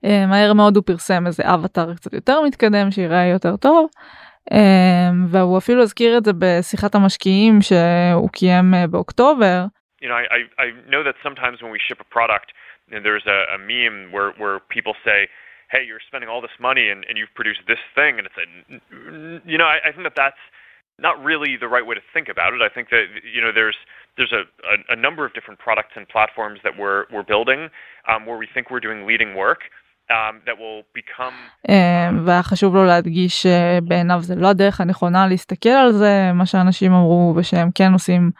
אה, 0.04 0.26
מהר 0.26 0.52
מאוד 0.52 0.76
הוא 0.76 0.84
פרסם 0.86 1.26
איזה 1.26 1.42
אבטר 1.46 1.94
קצת 1.94 2.12
יותר 2.12 2.40
מתקדם 2.42 2.90
שיראה 2.90 3.26
יותר 3.26 3.56
טוב. 3.56 3.90
אה, 4.52 5.10
והוא 5.28 5.58
אפילו 5.58 5.82
הזכיר 5.82 6.18
את 6.18 6.24
זה 6.24 6.32
בשיחת 6.38 6.94
המשקיעים 6.94 7.58
שהוא 7.60 8.30
קיים 8.30 8.74
באוקטובר. 8.90 9.64
You 10.02 10.08
know, 10.08 10.16
I, 10.16 10.40
I 10.64 10.68
know 10.92 11.02
that 11.08 11.16
sometimes 11.22 11.60
when 11.62 11.70
we 11.70 11.78
ship 11.88 12.00
a 12.00 12.08
product, 12.16 12.48
there's 13.06 13.26
a, 13.26 13.38
a 13.56 13.58
meme 13.58 14.12
where, 14.14 14.30
where 14.40 14.58
people 14.74 14.94
say, 15.04 15.28
hey, 15.72 15.82
you're 15.86 16.04
spending 16.06 16.28
all 16.28 16.40
this 16.40 16.56
money 16.60 16.88
and, 16.90 17.00
and 17.08 17.16
you've 17.18 17.34
produced 17.34 17.62
this 17.72 17.82
thing. 17.94 18.18
And 18.18 18.24
it's 18.28 18.38
a, 18.42 18.46
you 19.52 19.58
know, 19.60 19.68
I, 19.74 19.78
I 19.88 19.90
think 19.92 20.04
that 20.08 20.18
that's 20.24 20.42
not 20.98 21.14
really 21.30 21.56
the 21.64 21.68
right 21.68 21.86
way 21.88 21.94
to 21.94 22.04
think 22.14 22.28
about 22.28 22.50
it. 22.54 22.60
I 22.60 22.68
think 22.68 22.90
that, 22.90 23.04
you 23.34 23.40
know, 23.40 23.52
there's, 23.58 23.78
there's 24.16 24.34
a, 24.40 24.42
a, 24.72 24.96
a 24.96 24.98
number 25.06 25.24
of 25.24 25.32
different 25.36 25.58
products 25.66 25.94
and 25.96 26.04
platforms 26.08 26.58
that 26.64 26.74
we're, 26.80 27.04
we're 27.12 27.28
building 27.34 27.60
um, 28.10 28.26
where 28.26 28.38
we 28.42 28.48
think 28.52 28.70
we're 28.70 28.84
doing 28.88 29.06
leading 29.06 29.34
work. 29.34 29.62
Um, 30.10 30.42
that 30.46 30.58
will 30.58 30.82
become... 30.92 31.34
והיה 32.26 32.42
חשוב 32.42 32.74
לו 32.74 32.84
להדגיש 32.84 33.42
שבעיניו 33.42 34.20
זה 34.20 34.34
לא 34.36 34.48
הדרך 34.48 34.80
הנכונה 34.80 35.26
להסתכל 35.26 35.68
על 35.68 35.92
זה, 35.92 36.30
מה 36.34 36.46
שאנשים 36.46 36.92
אמרו, 36.92 37.34
ושהם 37.36 37.68
כן 37.74 37.92
עושים 37.92 38.30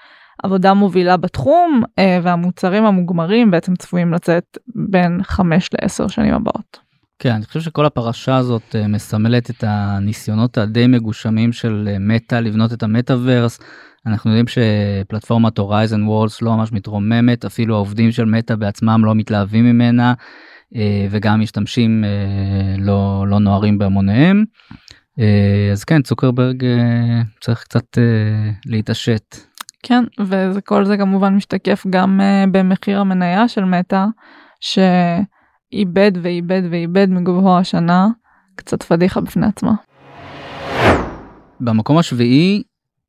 עבודה 0.43 0.75
מובילה 0.75 1.17
בתחום, 1.17 1.83
והמוצרים 2.23 2.85
המוגמרים 2.85 3.51
בעצם 3.51 3.75
צפויים 3.75 4.13
לצאת 4.13 4.59
בין 4.75 5.23
5 5.23 5.69
ל-10 5.73 6.09
שנים 6.09 6.35
הבאות. 6.35 6.90
כן, 7.23 7.33
אני 7.35 7.45
חושב 7.45 7.61
שכל 7.61 7.87
הפרשה 7.87 8.37
הזאת 8.37 8.77
מסמלת 8.89 9.51
את 9.51 9.65
הניסיונות 9.67 10.59
הדי 10.59 10.87
מגושמים 10.87 11.53
של 11.53 11.97
מטא 12.01 12.35
לבנות 12.35 12.73
את 12.73 12.83
המטאוורס. 12.83 13.61
אנחנו 14.07 14.31
יודעים 14.31 14.47
שפלטפורמת 14.49 15.59
הורייזן 15.59 16.03
וורלס 16.03 16.43
לא 16.43 16.57
ממש 16.57 16.73
מתרוממת, 16.73 17.45
אפילו 17.45 17.75
העובדים 17.75 18.13
של 18.13 18.25
מטא 18.25 18.55
בעצמם 18.55 19.05
לא 19.05 19.15
מתלהבים 19.15 19.65
ממנה, 19.65 20.15
וגם 21.11 21.41
משתמשים 21.41 22.05
לא, 22.79 23.25
לא 23.29 23.39
נוהרים 23.39 23.79
בהמוניהם. 23.79 24.45
אז 25.73 25.85
כן, 25.85 26.03
צוקרברג 26.03 26.65
צריך 27.41 27.63
קצת 27.63 27.99
להתעשת. 28.67 29.37
כן, 29.83 30.05
וכל 30.55 30.85
זה 30.85 30.97
כמובן 30.97 31.35
משתקף 31.35 31.87
גם 31.91 32.21
במחיר 32.53 33.01
המניה 33.01 33.49
של 33.49 33.65
מטא, 33.65 34.05
שאיבד 35.75 36.13
ואיבד 36.23 36.63
ואיבד 36.71 37.07
מגבוה 37.11 37.59
השנה, 37.59 38.09
קצת 38.55 38.83
פדיחה 38.83 39.21
בפני 39.21 39.47
עצמה. 39.47 39.75
במקום 41.61 41.99
השביעי 41.99 42.63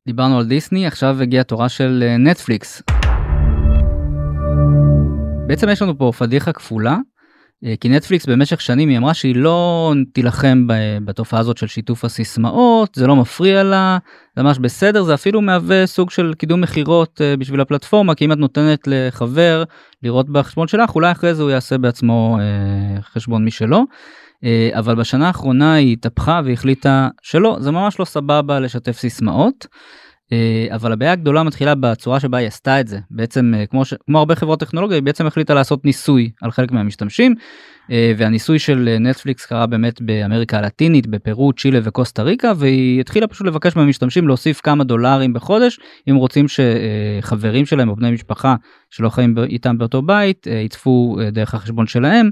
דיברנו 0.06 0.38
על 0.38 0.46
דיסני, 0.46 0.86
עכשיו 0.86 1.22
הגיעה 1.22 1.44
תורה 1.44 1.68
של 1.68 2.04
נטפליקס. 2.18 2.82
בעצם 5.46 5.68
יש 5.68 5.82
לנו 5.82 5.98
פה 5.98 6.12
פדיחה 6.18 6.52
כפולה, 6.52 6.96
כי 7.80 7.88
נטפליקס 7.88 8.26
במשך 8.26 8.60
שנים 8.60 8.88
היא 8.88 8.98
אמרה 8.98 9.14
שהיא 9.14 9.36
לא 9.36 9.92
תילחם 10.12 10.66
בתופעה 11.04 11.40
הזאת 11.40 11.56
של 11.56 11.66
שיתוף 11.66 12.04
הסיסמאות, 12.04 12.94
זה 12.94 13.06
לא 13.06 13.16
מפריע 13.16 13.62
לה, 13.62 13.98
זה 14.36 14.42
ממש 14.42 14.58
בסדר, 14.58 15.02
זה 15.02 15.14
אפילו 15.14 15.40
מהווה 15.40 15.86
סוג 15.86 16.10
של 16.10 16.34
קידום 16.38 16.60
מכירות 16.60 17.20
בשביל 17.38 17.60
הפלטפורמה, 17.60 18.14
כי 18.14 18.24
אם 18.24 18.32
את 18.32 18.38
נותנת 18.38 18.80
לחבר 18.86 19.64
לראות 20.02 20.30
בחשבון 20.30 20.68
שלך, 20.68 20.94
אולי 20.94 21.12
אחרי 21.12 21.34
זה 21.34 21.42
הוא 21.42 21.50
יעשה 21.50 21.78
בעצמו 21.78 22.38
חשבון 23.12 23.44
משלו. 23.44 23.84
אבל 24.72 24.94
בשנה 24.94 25.26
האחרונה 25.26 25.74
היא 25.74 25.92
התהפכה 25.92 26.40
והחליטה 26.44 27.08
שלא, 27.22 27.56
זה 27.60 27.70
ממש 27.70 28.00
לא 28.00 28.04
סבבה 28.04 28.60
לשתף 28.60 28.98
סיסמאות. 28.98 29.66
אבל 30.74 30.92
הבעיה 30.92 31.12
הגדולה 31.12 31.42
מתחילה 31.42 31.74
בצורה 31.74 32.20
שבה 32.20 32.38
היא 32.38 32.46
עשתה 32.46 32.80
את 32.80 32.88
זה. 32.88 32.98
בעצם 33.10 33.54
כמו 33.70 33.84
ש... 33.84 33.94
כמו 34.06 34.18
הרבה 34.18 34.34
חברות 34.34 34.60
טכנולוגיה 34.60 34.96
היא 34.96 35.02
בעצם 35.02 35.26
החליטה 35.26 35.54
לעשות 35.54 35.84
ניסוי 35.84 36.30
על 36.42 36.50
חלק 36.50 36.72
מהמשתמשים 36.72 37.34
והניסוי 37.88 38.58
של 38.58 38.96
נטפליקס 39.00 39.46
קרה 39.46 39.66
באמת 39.66 40.02
באמריקה 40.02 40.58
הלטינית 40.58 41.06
בפרו 41.06 41.52
צ'ילה 41.52 41.78
וקוסטה 41.82 42.22
ריקה 42.22 42.52
והיא 42.56 43.00
התחילה 43.00 43.26
פשוט 43.26 43.46
לבקש 43.46 43.76
מהמשתמשים 43.76 44.28
להוסיף 44.28 44.60
כמה 44.60 44.84
דולרים 44.84 45.32
בחודש 45.32 45.78
אם 46.10 46.14
רוצים 46.14 46.46
שחברים 46.48 47.66
שלהם 47.66 47.88
או 47.88 47.96
בני 47.96 48.10
משפחה 48.10 48.54
שלא 48.90 49.08
חיים 49.08 49.34
איתם 49.50 49.78
באותו 49.78 50.02
בית 50.02 50.46
יצפו 50.64 51.18
דרך 51.32 51.54
החשבון 51.54 51.86
שלהם. 51.86 52.30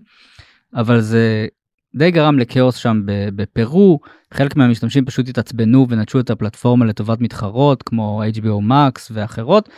אבל 0.74 1.00
זה 1.00 1.46
די 1.94 2.10
גרם 2.10 2.38
לכאוס 2.38 2.76
שם 2.76 3.02
בפרו, 3.06 4.00
חלק 4.34 4.56
מהמשתמשים 4.56 5.04
פשוט 5.04 5.28
התעצבנו 5.28 5.86
ונטשו 5.88 6.20
את 6.20 6.30
הפלטפורמה 6.30 6.86
לטובת 6.86 7.20
מתחרות 7.20 7.82
כמו 7.82 8.22
HBO 8.34 8.70
Max 8.70 9.00
ואחרות, 9.12 9.68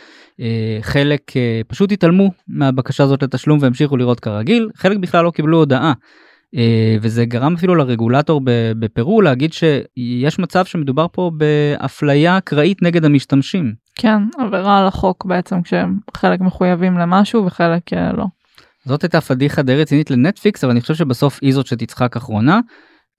חלק 0.81 1.31
פשוט 1.67 1.91
התעלמו 1.91 2.31
מהבקשה 2.47 3.03
הזאת 3.03 3.23
לתשלום 3.23 3.59
והמשיכו 3.61 3.97
לראות 3.97 4.19
כרגיל, 4.19 4.69
חלק 4.75 4.97
בכלל 4.97 5.23
לא 5.23 5.31
קיבלו 5.31 5.57
הודעה. 5.57 5.93
וזה 7.01 7.25
גרם 7.25 7.53
אפילו 7.53 7.75
לרגולטור 7.75 8.41
בפרו 8.79 9.21
להגיד 9.21 9.53
שיש 9.53 10.39
מצב 10.39 10.65
שמדובר 10.65 11.05
פה 11.11 11.31
באפליה 11.37 12.37
אקראית 12.37 12.81
נגד 12.81 13.05
המשתמשים. 13.05 13.73
כן, 13.95 14.17
עבירה 14.37 14.79
על 14.79 14.87
החוק 14.87 15.25
בעצם 15.25 15.61
כשהם 15.61 15.97
חלק 16.17 16.41
מחויבים 16.41 16.97
למשהו 16.97 17.45
וחלק 17.45 17.93
לא. 18.17 18.25
זאת 18.85 19.03
הייתה 19.03 19.21
פדיחה 19.21 19.61
די 19.61 19.75
רצינית 19.75 20.11
לנטפליקס 20.11 20.63
אבל 20.63 20.71
אני 20.71 20.81
חושב 20.81 20.93
שבסוף 20.93 21.39
היא 21.41 21.53
זאת 21.53 21.65
שתצחק 21.65 22.17
אחרונה 22.17 22.59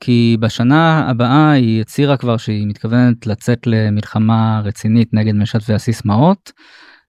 כי 0.01 0.37
בשנה 0.41 1.09
הבאה 1.11 1.51
היא 1.51 1.81
הצהירה 1.81 2.17
כבר 2.17 2.37
שהיא 2.37 2.67
מתכוונת 2.67 3.27
לצאת 3.27 3.67
למלחמה 3.67 4.61
רצינית 4.65 5.15
נגד 5.15 5.35
משתפי 5.35 5.75
הסיסמאות 5.75 6.53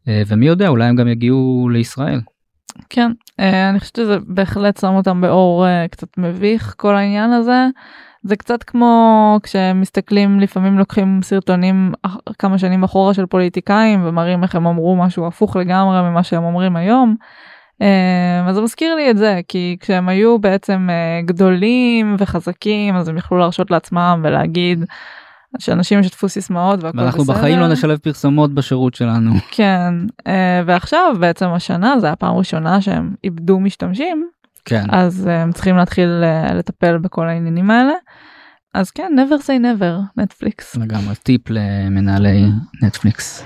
ומי 0.08 0.48
יודע 0.48 0.68
אולי 0.68 0.86
הם 0.86 0.96
גם 0.96 1.08
יגיעו 1.08 1.70
לישראל. 1.72 2.22
כן 2.90 3.12
אני 3.40 3.80
חושבת 3.80 3.96
שזה 3.96 4.18
בהחלט 4.28 4.80
שם 4.80 4.94
אותם 4.94 5.22
באור 5.22 5.66
קצת 5.92 6.18
מביך 6.18 6.74
כל 6.78 6.96
העניין 6.96 7.32
הזה. 7.32 7.68
זה 8.24 8.36
קצת 8.36 8.64
כמו 8.64 9.40
כשמסתכלים 9.44 10.40
לפעמים 10.40 10.80
לוקחים 10.80 11.20
סרטונים 11.24 11.94
כמה 12.40 12.58
שנים 12.58 12.84
אחורה 12.84 13.14
של 13.14 13.26
פוליטיקאים 13.26 14.06
ומראים 14.06 14.44
איך 14.44 14.56
הם 14.56 14.68
אמרו 14.68 14.96
משהו 14.96 15.28
הפוך 15.28 15.56
לגמרי 15.56 16.02
ממה 16.02 16.24
שהם 16.24 16.44
אומרים 16.44 16.76
היום. 16.76 17.16
אז 18.48 18.56
זה 18.56 18.62
מזכיר 18.62 18.96
לי 18.96 19.12
את 19.12 19.18
זה 19.18 19.42
כי 19.48 19.78
כשהם 19.80 20.10
היו 20.10 20.40
בעצם 20.40 20.90
גדולים 21.26 22.16
וחזקים 22.20 22.96
אז 22.96 23.08
הם 23.08 23.18
יכלו 23.18 23.38
להרשות 23.38 23.72
לעצמם 23.72 24.22
ולהגיד 24.24 24.86
שאנשים 25.60 26.00
ישתפו 26.00 26.30
סיסמאות 26.30 26.84
והכל 26.84 26.98
בסדר. 26.98 27.08
אנחנו 27.08 27.24
בחיים 27.24 27.60
לא 27.60 27.68
נשלב 27.68 27.98
פרסומות 27.98 28.54
בשירות 28.54 28.96
שלנו. 28.96 29.32
כן 29.52 29.94
ועכשיו 30.66 31.16
בעצם 31.20 31.50
השנה 31.50 32.00
זה 32.00 32.12
הפעם 32.12 32.36
הראשונה 32.36 32.82
שהם 32.82 33.14
איבדו 33.24 33.60
משתמשים 33.60 34.30
כן 34.66 34.86
אז 34.90 35.28
הם 35.32 35.52
צריכים 35.52 35.78
להתחיל 35.78 36.24
לטפל 36.54 36.98
בכל 36.98 37.28
העניינים 37.28 37.72
האלה. 37.72 37.94
אז 38.74 38.92
כן 38.92 39.12
never 39.16 39.42
say 39.42 39.62
never 39.62 40.22
נטפליקס. 40.22 40.76
לגמרי 40.76 41.16
טיפ 41.16 41.42
למנהלי 41.50 42.46
נטפליקס. 42.84 43.46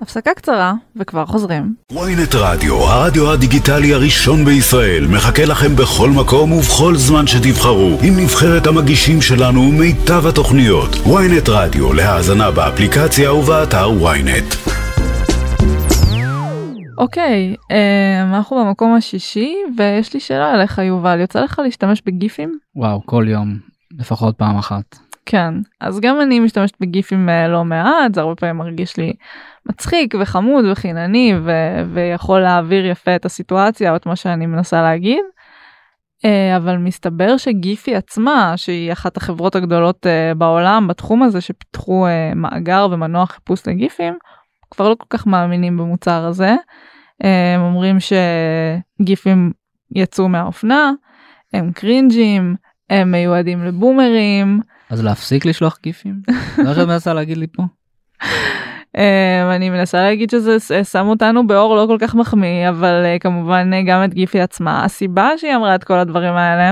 הפסקה 0.00 0.34
קצרה 0.34 0.74
וכבר 0.96 1.26
חוזרים. 1.26 1.74
ynet 1.92 2.36
רדיו, 2.36 2.74
הרדיו 2.74 3.32
הדיגיטלי 3.32 3.94
הראשון 3.94 4.44
בישראל, 4.44 5.06
מחכה 5.06 5.44
לכם 5.44 5.76
בכל 5.76 6.10
מקום 6.10 6.52
ובכל 6.52 6.96
זמן 6.96 7.26
שתבחרו, 7.26 7.98
עם 8.02 8.16
נבחרת 8.16 8.66
המגישים 8.66 9.20
שלנו 9.20 9.60
ומיטב 9.60 10.26
התוכניות. 10.26 10.90
ynet 10.94 11.50
רדיו, 11.50 11.92
להאזנה 11.92 12.50
באפליקציה 12.50 13.34
ובאתר 13.34 13.90
ynet. 13.90 14.70
אוקיי, 16.98 17.54
אנחנו 18.22 18.64
במקום 18.64 18.94
השישי 18.94 19.54
ויש 19.78 20.14
לי 20.14 20.20
שאלה 20.20 20.54
אליך 20.54 20.78
יובל, 20.78 21.20
יוצא 21.20 21.40
לך 21.40 21.58
להשתמש 21.64 22.02
בגיפים? 22.06 22.58
וואו, 22.76 23.02
כל 23.06 23.24
יום, 23.28 23.58
לפחות 23.98 24.36
פעם 24.36 24.56
אחת. 24.56 25.09
כן, 25.26 25.54
אז 25.80 26.00
גם 26.00 26.20
אני 26.20 26.40
משתמשת 26.40 26.74
בגיפים 26.80 27.28
לא 27.48 27.64
מעט, 27.64 28.14
זה 28.14 28.20
הרבה 28.20 28.34
פעמים 28.34 28.56
מרגיש 28.56 28.96
לי 28.96 29.12
מצחיק 29.66 30.14
וחמוד 30.20 30.64
וחינני 30.64 31.34
ו- 31.44 31.82
ויכול 31.94 32.40
להעביר 32.40 32.86
יפה 32.86 33.16
את 33.16 33.24
הסיטואציה 33.24 33.90
או 33.90 33.96
את 33.96 34.06
מה 34.06 34.16
שאני 34.16 34.46
מנסה 34.46 34.82
להגיד. 34.82 35.24
אבל 36.56 36.76
מסתבר 36.76 37.36
שגיפי 37.36 37.96
עצמה 37.96 38.52
שהיא 38.56 38.92
אחת 38.92 39.16
החברות 39.16 39.56
הגדולות 39.56 40.06
בעולם 40.36 40.88
בתחום 40.88 41.22
הזה 41.22 41.40
שפיתחו 41.40 42.06
מאגר 42.36 42.88
ומנוע 42.90 43.26
חיפוש 43.26 43.66
לגיפים 43.66 44.14
כבר 44.70 44.88
לא 44.88 44.94
כל 44.94 45.06
כך 45.10 45.26
מאמינים 45.26 45.76
במוצר 45.76 46.24
הזה. 46.24 46.54
הם 47.20 47.60
אומרים 47.60 47.96
שגיפים 49.00 49.52
יצאו 49.94 50.28
מהאופנה, 50.28 50.92
הם 51.52 51.72
קרינג'ים, 51.72 52.54
הם 52.90 53.10
מיועדים 53.12 53.64
לבומרים. 53.64 54.60
אז 54.90 55.04
להפסיק 55.04 55.44
לשלוח 55.44 55.78
גיפים? 55.82 56.14
מה 56.64 56.74
שאת 56.74 56.88
מנסה 56.88 57.14
להגיד 57.14 57.36
לי 57.36 57.46
פה? 57.46 57.62
אני 59.56 59.70
מנסה 59.70 60.02
להגיד 60.02 60.30
שזה 60.30 60.84
שם 60.84 61.06
אותנו 61.06 61.46
באור 61.46 61.76
לא 61.76 61.86
כל 61.86 61.96
כך 62.00 62.14
מחמיא 62.14 62.68
אבל 62.68 63.04
כמובן 63.20 63.70
גם 63.86 64.04
את 64.04 64.14
גיפי 64.14 64.40
עצמה 64.40 64.84
הסיבה 64.84 65.28
שהיא 65.36 65.56
אמרה 65.56 65.74
את 65.74 65.84
כל 65.84 65.98
הדברים 65.98 66.34
האלה. 66.34 66.70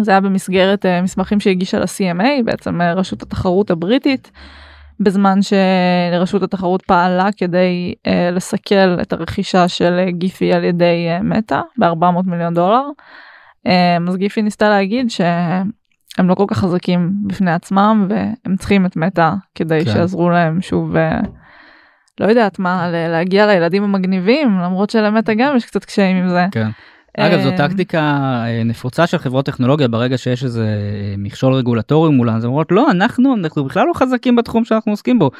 זה 0.00 0.10
היה 0.10 0.20
במסגרת 0.20 0.86
מסמכים 1.02 1.40
שהגישה 1.40 1.78
ל-CMA 1.78 2.44
בעצם 2.44 2.82
רשות 2.82 3.22
התחרות 3.22 3.70
הבריטית 3.70 4.30
בזמן 5.00 5.38
שרשות 5.42 6.42
התחרות 6.42 6.82
פעלה 6.82 7.28
כדי 7.36 7.94
לסכל 8.32 9.00
את 9.02 9.12
הרכישה 9.12 9.68
של 9.68 10.10
גיפי 10.10 10.52
על 10.52 10.64
ידי 10.64 11.06
מטא 11.22 11.60
ב-400 11.78 12.22
מיליון 12.26 12.54
דולר. 12.54 12.82
אז 14.08 14.16
גיפי 14.16 14.42
ניסתה 14.42 14.68
להגיד 14.68 15.10
שהם 16.16 16.28
לא 16.28 16.34
כל 16.34 16.44
כך 16.48 16.58
חזקים 16.58 17.12
בפני 17.26 17.52
עצמם 17.52 18.06
והם 18.08 18.56
צריכים 18.56 18.86
את 18.86 18.96
מטא 18.96 19.30
כדי 19.54 19.84
כן. 19.84 19.92
שיעזרו 19.92 20.30
להם 20.30 20.62
שוב 20.62 20.94
לא 22.20 22.26
יודעת 22.26 22.58
מה, 22.58 22.88
להגיע 22.90 23.46
לילדים 23.46 23.84
המגניבים, 23.84 24.58
למרות 24.58 24.90
שלמטה 24.90 25.34
גם 25.34 25.56
יש 25.56 25.64
קצת 25.66 25.84
קשיים 25.84 26.16
עם 26.16 26.28
זה. 26.28 26.46
כן. 26.52 26.68
אגב 27.16 27.42
זו 27.42 27.50
אה, 27.50 27.56
טקטיקה 27.56 28.00
אה, 28.46 28.62
נפוצה 28.64 29.06
של 29.06 29.18
חברות 29.18 29.46
טכנולוגיה 29.46 29.88
ברגע 29.88 30.18
שיש 30.18 30.44
איזה 30.44 30.64
אה, 30.64 31.14
מכשול 31.18 31.52
רגולטורי 31.52 32.10
מולן, 32.10 32.36
אז 32.36 32.44
אומרות 32.44 32.72
לא 32.72 32.90
אנחנו 32.90 33.34
אנחנו 33.34 33.64
בכלל 33.64 33.86
לא 33.86 33.92
חזקים 33.94 34.36
בתחום 34.36 34.64
שאנחנו 34.64 34.92
עוסקים 34.92 35.18
בו. 35.18 35.30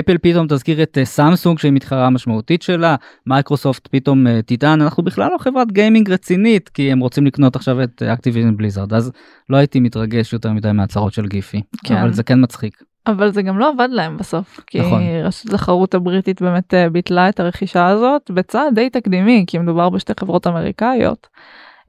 אפל 0.00 0.18
פתאום 0.18 0.46
תזכיר 0.48 0.82
את 0.82 0.98
סמסונג 1.04 1.58
שהיא 1.58 1.72
מתחרה 1.72 2.10
משמעותית 2.10 2.62
שלה, 2.62 2.96
מייקרוסופט 3.26 3.88
פתאום 3.90 4.26
תטען 4.46 4.82
אנחנו 4.82 5.02
בכלל 5.02 5.30
לא 5.32 5.38
חברת 5.38 5.72
גיימינג 5.72 6.10
רצינית 6.10 6.68
כי 6.68 6.92
הם 6.92 7.00
רוצים 7.00 7.26
לקנות 7.26 7.56
עכשיו 7.56 7.82
את 7.82 8.02
אקטיוויז'ן 8.02 8.56
בליזארד 8.56 8.94
אז 8.94 9.12
לא 9.50 9.56
הייתי 9.56 9.80
מתרגש 9.80 10.32
יותר 10.32 10.52
מדי 10.52 10.72
מהצהרות 10.72 11.12
של 11.12 11.26
גיפי, 11.26 11.62
כן. 11.84 11.96
אבל 11.96 12.12
זה 12.12 12.22
כן 12.22 12.42
מצחיק. 12.42 12.89
אבל 13.06 13.32
זה 13.32 13.42
גם 13.42 13.58
לא 13.58 13.70
עבד 13.70 13.88
להם 13.90 14.16
בסוף, 14.16 14.60
כי 14.66 14.80
נכון. 14.80 15.02
רשות 15.24 15.46
התחרות 15.46 15.94
הבריטית 15.94 16.42
באמת 16.42 16.74
אה, 16.74 16.90
ביטלה 16.90 17.28
את 17.28 17.40
הרכישה 17.40 17.86
הזאת 17.86 18.30
בצעד 18.30 18.74
די 18.74 18.90
תקדימי, 18.90 19.44
כי 19.46 19.58
מדובר 19.58 19.88
בשתי 19.88 20.12
חברות 20.20 20.46
אמריקאיות, 20.46 21.26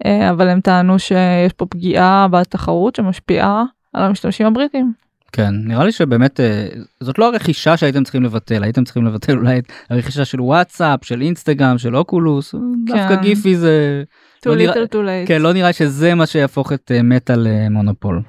אה, 0.06 0.30
אבל 0.30 0.50
הם 0.50 0.62
טענו 0.62 1.00
שיש 1.00 1.53
פה 1.53 1.65
פגיעה 1.65 2.27
בתחרות 2.32 2.96
שמשפיעה 2.96 3.63
על 3.94 4.03
המשתמשים 4.03 4.48
הבריטים. 4.48 4.94
כן 5.32 5.53
נראה 5.53 5.86
לי 5.86 5.91
שבאמת 5.91 6.39
אה, 6.39 6.68
זאת 7.00 7.20
לא 7.20 7.27
הרכישה 7.27 7.77
שהייתם 7.77 8.03
צריכים 8.03 8.24
לבטל 8.24 8.63
הייתם 8.63 8.84
צריכים 8.84 9.06
לבטל 9.06 9.38
אולי 9.38 9.60
את 9.60 9.72
הרכישה 9.89 10.25
של 10.25 10.41
וואטסאפ 10.41 11.06
של 11.06 11.22
אינסטגרם 11.22 11.77
של 11.77 11.96
אוקולוס 11.96 12.56
דווקא 12.86 13.15
גיפי 13.15 13.56
זה 13.56 14.03
too 14.46 14.50
לא 14.50 14.56
little 14.56 14.94
too 14.94 14.94
late. 14.94 15.27
כן 15.27 15.41
לא 15.41 15.53
נראה 15.53 15.74
שזה 15.74 16.15
מה 16.15 16.25
שיהפוך 16.25 16.74
את 16.74 16.91
מטא 17.03 17.34
למונופול. 17.38 18.22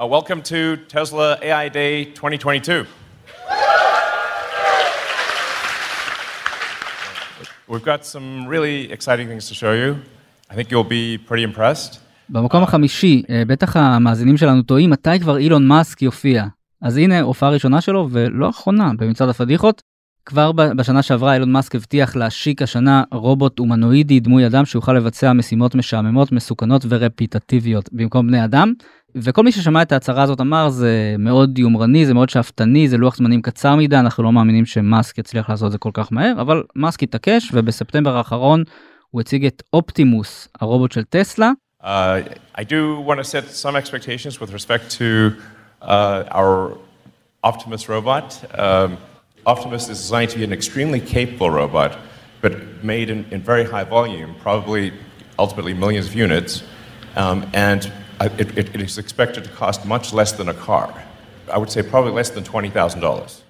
Uh, 0.00 0.06
welcome 0.06 0.40
to 0.40 0.78
Tesla 0.88 1.36
AI 1.42 1.68
Day 1.68 2.04
2022. 2.06 2.86
We've 7.68 7.84
got 7.84 8.06
some 8.06 8.48
really 8.48 8.90
exciting 8.90 9.28
things 9.28 9.46
to 9.48 9.54
show 9.54 9.72
you. 9.72 9.96
I 10.48 10.54
think 10.54 10.70
you'll 10.70 10.84
be 10.84 11.18
pretty 11.18 11.42
impressed. 11.42 11.98
במקום 12.28 12.62
החמישי 12.62 13.22
אה, 13.30 13.42
בטח 13.46 13.76
המאזינים 13.76 14.36
שלנו 14.36 14.62
טועים 14.62 14.90
מתי 14.90 15.20
כבר 15.20 15.38
אילון 15.38 15.68
מאסק 15.68 16.02
יופיע. 16.02 16.44
אז 16.82 16.96
הנה 16.96 17.20
הופעה 17.20 17.50
ראשונה 17.50 17.80
שלו 17.80 18.08
ולא 18.10 18.50
אחרונה 18.50 18.90
במצעד 18.98 19.28
הפדיחות. 19.28 19.82
כבר 20.26 20.52
בשנה 20.52 21.02
שעברה 21.02 21.34
אילון 21.34 21.52
מאסק 21.52 21.74
הבטיח 21.74 22.16
להשיק 22.16 22.62
השנה 22.62 23.02
רובוט 23.12 23.58
הומנואידי 23.58 24.20
דמוי 24.20 24.46
אדם 24.46 24.64
שיוכל 24.64 24.92
לבצע 24.92 25.32
משימות 25.32 25.74
משעממות 25.74 26.32
מסוכנות 26.32 26.82
ורפיטטיביות 26.88 27.88
במקום 27.92 28.26
בני 28.26 28.44
אדם. 28.44 28.72
וכל 29.14 29.42
מי 29.42 29.52
ששמע 29.52 29.82
את 29.82 29.92
ההצהרה 29.92 30.22
הזאת 30.22 30.40
אמר 30.40 30.68
זה 30.68 31.14
מאוד 31.18 31.58
יומרני 31.58 32.06
זה 32.06 32.14
מאוד 32.14 32.28
שאפתני 32.28 32.88
זה 32.88 32.96
לוח 32.96 33.16
זמנים 33.16 33.42
קצר 33.42 33.76
מדי 33.76 33.96
אנחנו 33.96 34.22
לא 34.22 34.32
מאמינים 34.32 34.66
שמאסק 34.66 35.18
יצליח 35.18 35.50
לעשות 35.50 35.66
את 35.66 35.72
זה 35.72 35.78
כל 35.78 35.90
כך 35.94 36.12
מהר 36.12 36.32
אבל 36.40 36.62
מאסק 36.76 37.02
התעקש 37.02 37.50
ובספטמבר 37.52 38.16
האחרון 38.16 38.64
הוא 39.10 39.20
הציג 39.20 39.46
את 39.46 39.62
אופטימוס 39.72 40.48
הרובוט 40.60 40.92
של 40.92 41.02
טסלה 41.02 41.50
Uh, 41.82 42.20
I 42.54 42.62
do 42.62 43.00
want 43.00 43.18
to 43.22 43.24
set 43.24 43.44
some 43.64 43.74
expectations 43.74 44.38
with 44.40 44.52
respect 44.52 44.84
to 44.98 45.32
uh, 45.80 46.24
our 46.40 46.76
Optimus 47.42 47.88
robot. 47.88 48.26
Um, 48.52 48.98
Optimus 49.46 49.88
is 49.88 49.98
designed 49.98 50.30
to 50.30 50.38
be 50.38 50.44
an 50.44 50.52
extremely 50.52 51.00
capable 51.00 51.50
robot, 51.50 51.98
but 52.40 52.84
made 52.84 53.10
in, 53.10 53.24
in 53.30 53.42
very 53.42 53.64
high 53.64 53.84
volume, 53.84 54.34
probably 54.40 54.92
ultimately 55.38 55.74
millions 55.74 56.06
of 56.06 56.14
units, 56.14 56.62
um, 57.16 57.48
and 57.54 57.90
it, 58.20 58.58
it, 58.58 58.74
it 58.74 58.80
is 58.80 58.98
expected 58.98 59.44
to 59.44 59.50
cost 59.50 59.86
much 59.86 60.12
less 60.12 60.32
than 60.32 60.48
a 60.48 60.54
car. 60.54 60.92
I 61.50 61.58
would 61.58 61.70
say 61.70 61.82
probably 61.82 62.12
less 62.12 62.30
than 62.30 62.44
$20,000. 62.44 63.40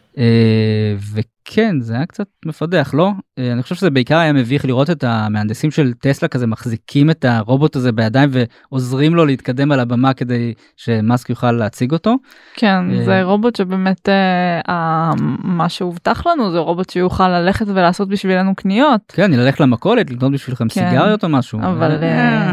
וכן 1.49 1.80
זה 1.80 1.94
היה 1.94 2.06
קצת 2.06 2.26
מפדח 2.47 2.90
לא 2.94 3.11
אה, 3.38 3.52
אני 3.52 3.62
חושב 3.62 3.75
שזה 3.75 3.90
בעיקר 3.90 4.18
היה 4.18 4.32
מביך 4.32 4.64
לראות 4.64 4.90
את 4.90 5.04
המהנדסים 5.04 5.70
של 5.70 5.92
טסלה 5.92 6.28
כזה 6.28 6.47
מחזיקים 6.47 7.11
את 7.11 7.25
הרובוט 7.25 7.76
הזה 7.76 7.92
בידיים 7.92 8.30
ועוזרים 8.32 9.14
לו 9.14 9.26
להתקדם 9.26 9.73
על 9.73 9.80
הבמה 9.80 10.14
כדי 10.14 10.55
שמאסק 10.76 11.31
יוכל 11.31 11.53
להציג 11.53 11.92
אותו. 11.92 12.16
כן, 12.55 12.90
אה, 12.92 13.05
זה 13.05 13.22
רובוט 13.22 13.57
שבאמת 13.57 14.09
אה, 14.09 15.11
מה 15.42 15.68
שהובטח 15.68 16.26
לנו 16.26 16.50
זה 16.50 16.59
רובוט 16.59 16.90
שיוכל 16.90 17.29
ללכת 17.29 17.66
ולעשות 17.68 18.09
בשבילנו 18.09 18.55
קניות. 18.55 19.00
כן 19.09 19.31
נלך 19.31 19.61
למכולת 19.61 20.11
לקנות 20.11 20.33
בשבילכם 20.33 20.68
כן. 20.68 20.90
סיגריות 20.90 21.24
או 21.24 21.29
משהו 21.29 21.61
אבל 21.61 22.03
אה, 22.03 22.53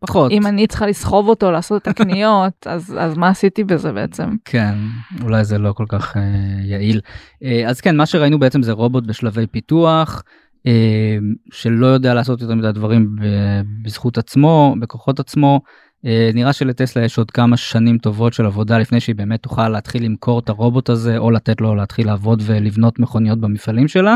פחות 0.00 0.32
אם 0.32 0.46
אני 0.46 0.66
צריכה 0.66 0.86
לסחוב 0.86 1.28
אותו 1.28 1.50
לעשות 1.50 1.82
את 1.82 1.88
הקניות, 1.88 2.66
אז 2.74 2.96
אז 2.98 3.16
מה 3.16 3.28
עשיתי 3.28 3.64
בזה 3.64 3.92
בעצם? 3.92 4.36
כן 4.44 4.74
אולי 5.22 5.44
זה 5.44 5.58
לא 5.58 5.72
כל 5.72 5.84
כך 5.88 6.16
אה, 6.16 6.22
יעיל 6.64 7.00
אה, 7.42 7.68
אז 7.68 7.80
כן 7.80 7.96
מה 7.96 8.06
שראינו 8.06 8.38
בעצם 8.38 8.62
זה 8.62 8.72
רובוט 8.72 9.06
בשלבי 9.06 9.46
פיתוח 9.46 10.22
אה, 10.66 11.18
שלא 11.52 11.86
יודע 11.86 12.14
לעשות 12.14 12.40
יותר 12.40 12.54
מדי 12.54 12.72
דברים 12.72 13.16
ב- 13.16 13.60
בזכות 13.82 14.18
עצמו 14.18 14.74
בכוחות 14.80 15.20
עצמו. 15.20 15.60
אה, 16.06 16.30
נראה 16.34 16.52
שלטסלה 16.52 17.04
יש 17.04 17.18
עוד 17.18 17.30
כמה 17.30 17.56
שנים 17.56 17.98
טובות 17.98 18.32
של 18.32 18.46
עבודה 18.46 18.78
לפני 18.78 19.00
שהיא 19.00 19.16
באמת 19.16 19.42
תוכל 19.42 19.68
להתחיל 19.68 20.04
למכור 20.04 20.38
את 20.38 20.48
הרובוט 20.48 20.88
הזה 20.88 21.18
או 21.18 21.30
לתת 21.30 21.60
לו 21.60 21.74
להתחיל 21.74 22.06
לעבוד 22.06 22.42
ולבנות 22.46 22.98
מכוניות 22.98 23.40
במפעלים 23.40 23.88
שלה. 23.88 24.14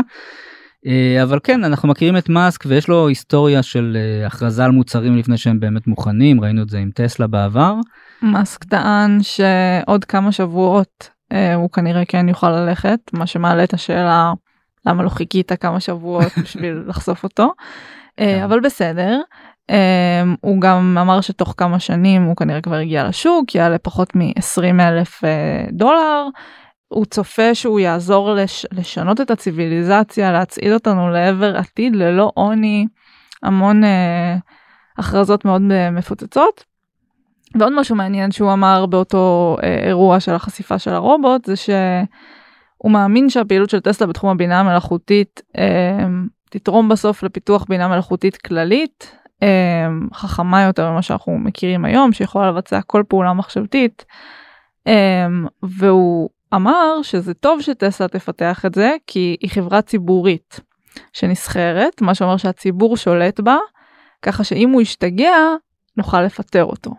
אה, 0.87 1.23
אבל 1.23 1.39
כן 1.43 1.63
אנחנו 1.63 1.89
מכירים 1.89 2.17
את 2.17 2.29
מאסק 2.29 2.63
ויש 2.67 2.87
לו 2.87 3.07
היסטוריה 3.07 3.63
של 3.63 3.97
אה, 3.99 4.27
הכרזה 4.27 4.65
על 4.65 4.71
מוצרים 4.71 5.17
לפני 5.17 5.37
שהם 5.37 5.59
באמת 5.59 5.87
מוכנים 5.87 6.41
ראינו 6.41 6.61
את 6.61 6.69
זה 6.69 6.77
עם 6.77 6.89
טסלה 6.95 7.27
בעבר. 7.27 7.75
מאסק 8.21 8.63
טען 8.63 9.19
שעוד 9.21 10.05
כמה 10.05 10.31
שבועות 10.31 11.09
אה, 11.31 11.55
הוא 11.55 11.69
כנראה 11.69 12.05
כן 12.05 12.29
יוכל 12.29 12.51
ללכת, 12.51 12.99
מה 13.13 13.27
שמעלה 13.27 13.63
את 13.63 13.73
השאלה 13.73 14.33
למה 14.85 15.03
לא 15.03 15.09
חיכית 15.09 15.51
כמה 15.51 15.79
שבועות 15.79 16.37
בשביל 16.43 16.83
לחשוף 16.87 17.23
אותו, 17.23 17.53
כן. 18.17 18.41
אבל 18.43 18.59
בסדר. 18.59 19.21
אה, 19.69 20.23
הוא 20.41 20.61
גם 20.61 20.97
אמר 21.01 21.21
שתוך 21.21 21.53
כמה 21.57 21.79
שנים 21.79 22.23
הוא 22.23 22.35
כנראה 22.35 22.61
כבר 22.61 22.75
הגיע 22.75 23.07
לשוק, 23.07 23.55
יעלה 23.55 23.77
פחות 23.77 24.15
מ-20 24.15 24.81
אלף 24.81 25.23
אה, 25.23 25.65
דולר. 25.71 26.27
הוא 26.91 27.05
צופה 27.05 27.55
שהוא 27.55 27.79
יעזור 27.79 28.33
לש, 28.33 28.65
לשנות 28.71 29.21
את 29.21 29.31
הציוויליזציה, 29.31 30.31
להצעיד 30.31 30.71
אותנו 30.73 31.09
לעבר 31.09 31.57
עתיד 31.57 31.95
ללא 31.95 32.31
עוני, 32.33 32.87
המון 33.43 33.83
אה, 33.83 34.35
הכרזות 34.97 35.45
מאוד 35.45 35.61
אה, 35.71 35.91
מפוצצות. 35.91 36.63
ועוד 37.59 37.79
משהו 37.79 37.95
מעניין 37.95 38.31
שהוא 38.31 38.53
אמר 38.53 38.85
באותו 38.85 39.57
אה, 39.63 39.87
אירוע 39.87 40.19
של 40.19 40.31
החשיפה 40.31 40.79
של 40.79 40.93
הרובוט 40.93 41.45
זה 41.45 41.55
שהוא 41.55 42.91
מאמין 42.91 43.29
שהפעילות 43.29 43.69
של 43.69 43.79
טסלה 43.79 44.07
בתחום 44.07 44.29
הבינה 44.29 44.59
המלאכותית 44.59 45.41
אה, 45.57 46.07
תתרום 46.49 46.89
בסוף 46.89 47.23
לפיתוח 47.23 47.65
בינה 47.69 47.87
מלאכותית 47.87 48.37
כללית 48.37 49.15
אה, 49.43 49.87
חכמה 50.13 50.61
יותר 50.61 50.91
ממה 50.91 51.01
שאנחנו 51.01 51.37
מכירים 51.37 51.85
היום 51.85 52.13
שיכולה 52.13 52.51
לבצע 52.51 52.81
כל 52.81 53.03
פעולה 53.07 53.33
מחשבתית 53.33 54.05
אה, 54.87 55.27
והוא 55.63 56.29
אמר 56.53 57.01
שזה 57.03 57.33
טוב 57.33 57.61
שטסלה 57.61 58.07
תפתח 58.07 58.65
את 58.65 58.75
זה 58.75 58.95
כי 59.07 59.37
היא 59.41 59.49
חברה 59.49 59.81
ציבורית 59.81 60.59
שנסחרת 61.13 62.01
מה 62.01 62.15
שאומר 62.15 62.37
שהציבור 62.37 62.97
שולט 62.97 63.39
בה 63.39 63.57
ככה 64.21 64.43
שאם 64.43 64.69
הוא 64.69 64.81
ישתגע 64.81 65.35
נוכל 65.97 66.21
לפטר 66.21 66.63
אותו. 66.63 66.91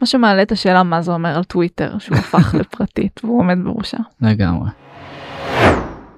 מה 0.00 0.06
שמעלה 0.06 0.42
את 0.42 0.52
השאלה 0.52 0.82
מה 0.82 1.02
זה 1.02 1.12
אומר 1.12 1.36
על 1.36 1.44
טוויטר 1.44 1.98
שהוא 1.98 2.18
הפך 2.18 2.54
לפרטית 2.60 3.20
והוא 3.24 3.38
עומד 3.38 3.58
בראשה. 3.64 3.98
לגמרי. 4.20 4.68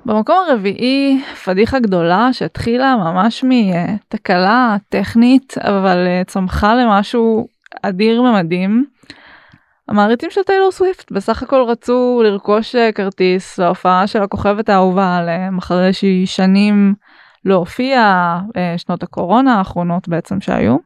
במקום 0.07 0.37
הרביעי 0.49 1.23
פדיחה 1.45 1.79
גדולה 1.79 2.29
שהתחילה 2.33 2.97
ממש 2.97 3.45
מתקלה 3.49 4.77
טכנית 4.88 5.55
אבל 5.59 6.07
אה, 6.07 6.23
צמחה 6.27 6.75
למשהו 6.75 7.49
אדיר 7.83 8.23
ממדים. 8.23 8.87
המעריצים 9.88 10.31
של 10.31 10.42
טיילור 10.42 10.73
סוויפט 10.73 11.12
בסך 11.12 11.42
הכל 11.42 11.64
רצו 11.68 12.20
לרכוש 12.25 12.75
אה, 12.75 12.92
כרטיס 12.92 13.59
להופעה 13.59 14.07
של 14.07 14.23
הכוכבת 14.23 14.68
האהובה 14.68 15.16
עליהם 15.16 15.59
אחרי 15.59 15.92
שהיא 15.92 16.27
שנים 16.27 16.94
לא 17.44 17.55
הופיעה 17.55 18.40
אה, 18.57 18.75
שנות 18.79 19.03
הקורונה 19.03 19.59
האחרונות 19.59 20.09
בעצם 20.09 20.40
שהיו. 20.40 20.77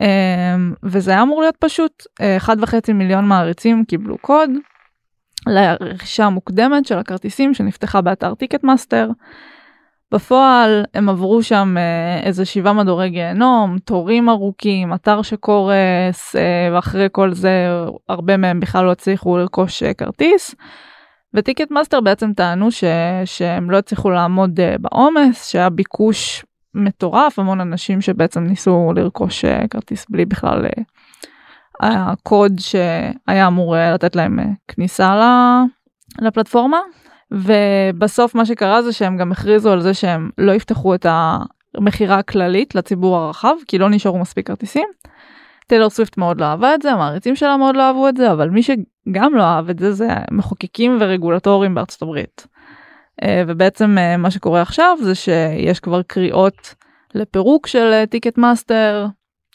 אמ, 0.00 0.74
וזה 0.82 1.10
היה 1.10 1.22
אמור 1.22 1.40
להיות 1.40 1.56
פשוט 1.56 2.02
אה, 2.20 2.36
אחד 2.36 2.56
וחצי 2.60 2.92
מיליון 2.92 3.24
מעריצים 3.24 3.84
קיבלו 3.84 4.18
קוד 4.18 4.50
לרכישה 5.46 6.28
מוקדמת 6.28 6.86
של 6.86 6.98
הכרטיסים 6.98 7.54
שנפתחה 7.54 8.00
באתר 8.00 8.34
טיקט 8.34 8.64
מאסטר. 8.64 9.08
בפועל 10.12 10.84
הם 10.94 11.08
עברו 11.08 11.42
שם 11.42 11.74
אה, 11.78 12.26
איזה 12.26 12.44
שבעה 12.44 12.72
מדורי 12.72 13.10
גיהנום, 13.10 13.78
תורים 13.78 14.28
ארוכים, 14.28 14.94
אתר 14.94 15.22
שקורס, 15.22 16.36
אה, 16.36 16.68
ואחרי 16.72 17.08
כל 17.12 17.32
זה 17.32 17.68
הרבה 18.08 18.36
מהם 18.36 18.60
בכלל 18.60 18.84
לא 18.84 18.92
הצליחו 18.92 19.38
לרכוש 19.38 19.82
אה, 19.82 19.94
כרטיס. 19.94 20.54
וטיקט 21.34 21.70
מאסטר 21.70 22.00
בעצם 22.00 22.32
טענו 22.32 22.70
ש, 22.70 22.84
שהם 23.24 23.70
לא 23.70 23.76
הצליחו 23.76 24.10
לעמוד 24.10 24.60
בעומס, 24.80 25.48
שהיה 25.48 25.70
ביקוש 25.70 26.44
מטורף, 26.74 27.38
המון 27.38 27.60
אנשים 27.60 28.00
שבעצם 28.00 28.44
ניסו 28.44 28.92
לרכוש 28.96 29.44
כרטיס 29.70 30.06
בלי 30.08 30.24
בכלל 30.24 30.66
הקוד 31.80 32.52
שהיה 32.58 33.46
אמור 33.46 33.76
לתת 33.94 34.16
להם 34.16 34.38
כניסה 34.68 35.20
לפלטפורמה. 36.20 36.78
ובסוף 37.30 38.34
מה 38.34 38.46
שקרה 38.46 38.82
זה 38.82 38.92
שהם 38.92 39.16
גם 39.16 39.32
הכריזו 39.32 39.72
על 39.72 39.80
זה 39.80 39.94
שהם 39.94 40.30
לא 40.38 40.52
יפתחו 40.52 40.94
את 40.94 41.06
המכירה 41.74 42.18
הכללית 42.18 42.74
לציבור 42.74 43.16
הרחב 43.16 43.54
כי 43.68 43.78
לא 43.78 43.90
נשארו 43.90 44.18
מספיק 44.18 44.46
כרטיסים. 44.46 44.88
טיילור 45.66 45.90
סוויפט 45.90 46.16
מאוד 46.18 46.40
לא 46.40 46.44
אהבה 46.44 46.74
את 46.74 46.82
זה, 46.82 46.92
המעריצים 46.92 47.36
שלה 47.36 47.56
מאוד 47.56 47.76
לא 47.76 47.82
אהבו 47.82 48.08
את 48.08 48.16
זה, 48.16 48.32
אבל 48.32 48.50
מי 48.50 48.62
שגם 48.62 49.34
לא 49.34 49.42
אהב 49.42 49.70
את 49.70 49.78
זה 49.78 49.92
זה 49.92 50.08
מחוקקים 50.30 50.98
ורגולטורים 51.00 51.74
בארצות 51.74 52.02
הברית. 52.02 52.46
אה, 53.22 53.42
ובעצם 53.46 53.98
אה, 53.98 54.16
מה 54.16 54.30
שקורה 54.30 54.62
עכשיו 54.62 54.98
זה 55.02 55.14
שיש 55.14 55.80
כבר 55.80 56.02
קריאות 56.02 56.74
לפירוק 57.14 57.66
של 57.66 58.04
טיקט 58.10 58.38
מאסטר, 58.38 59.06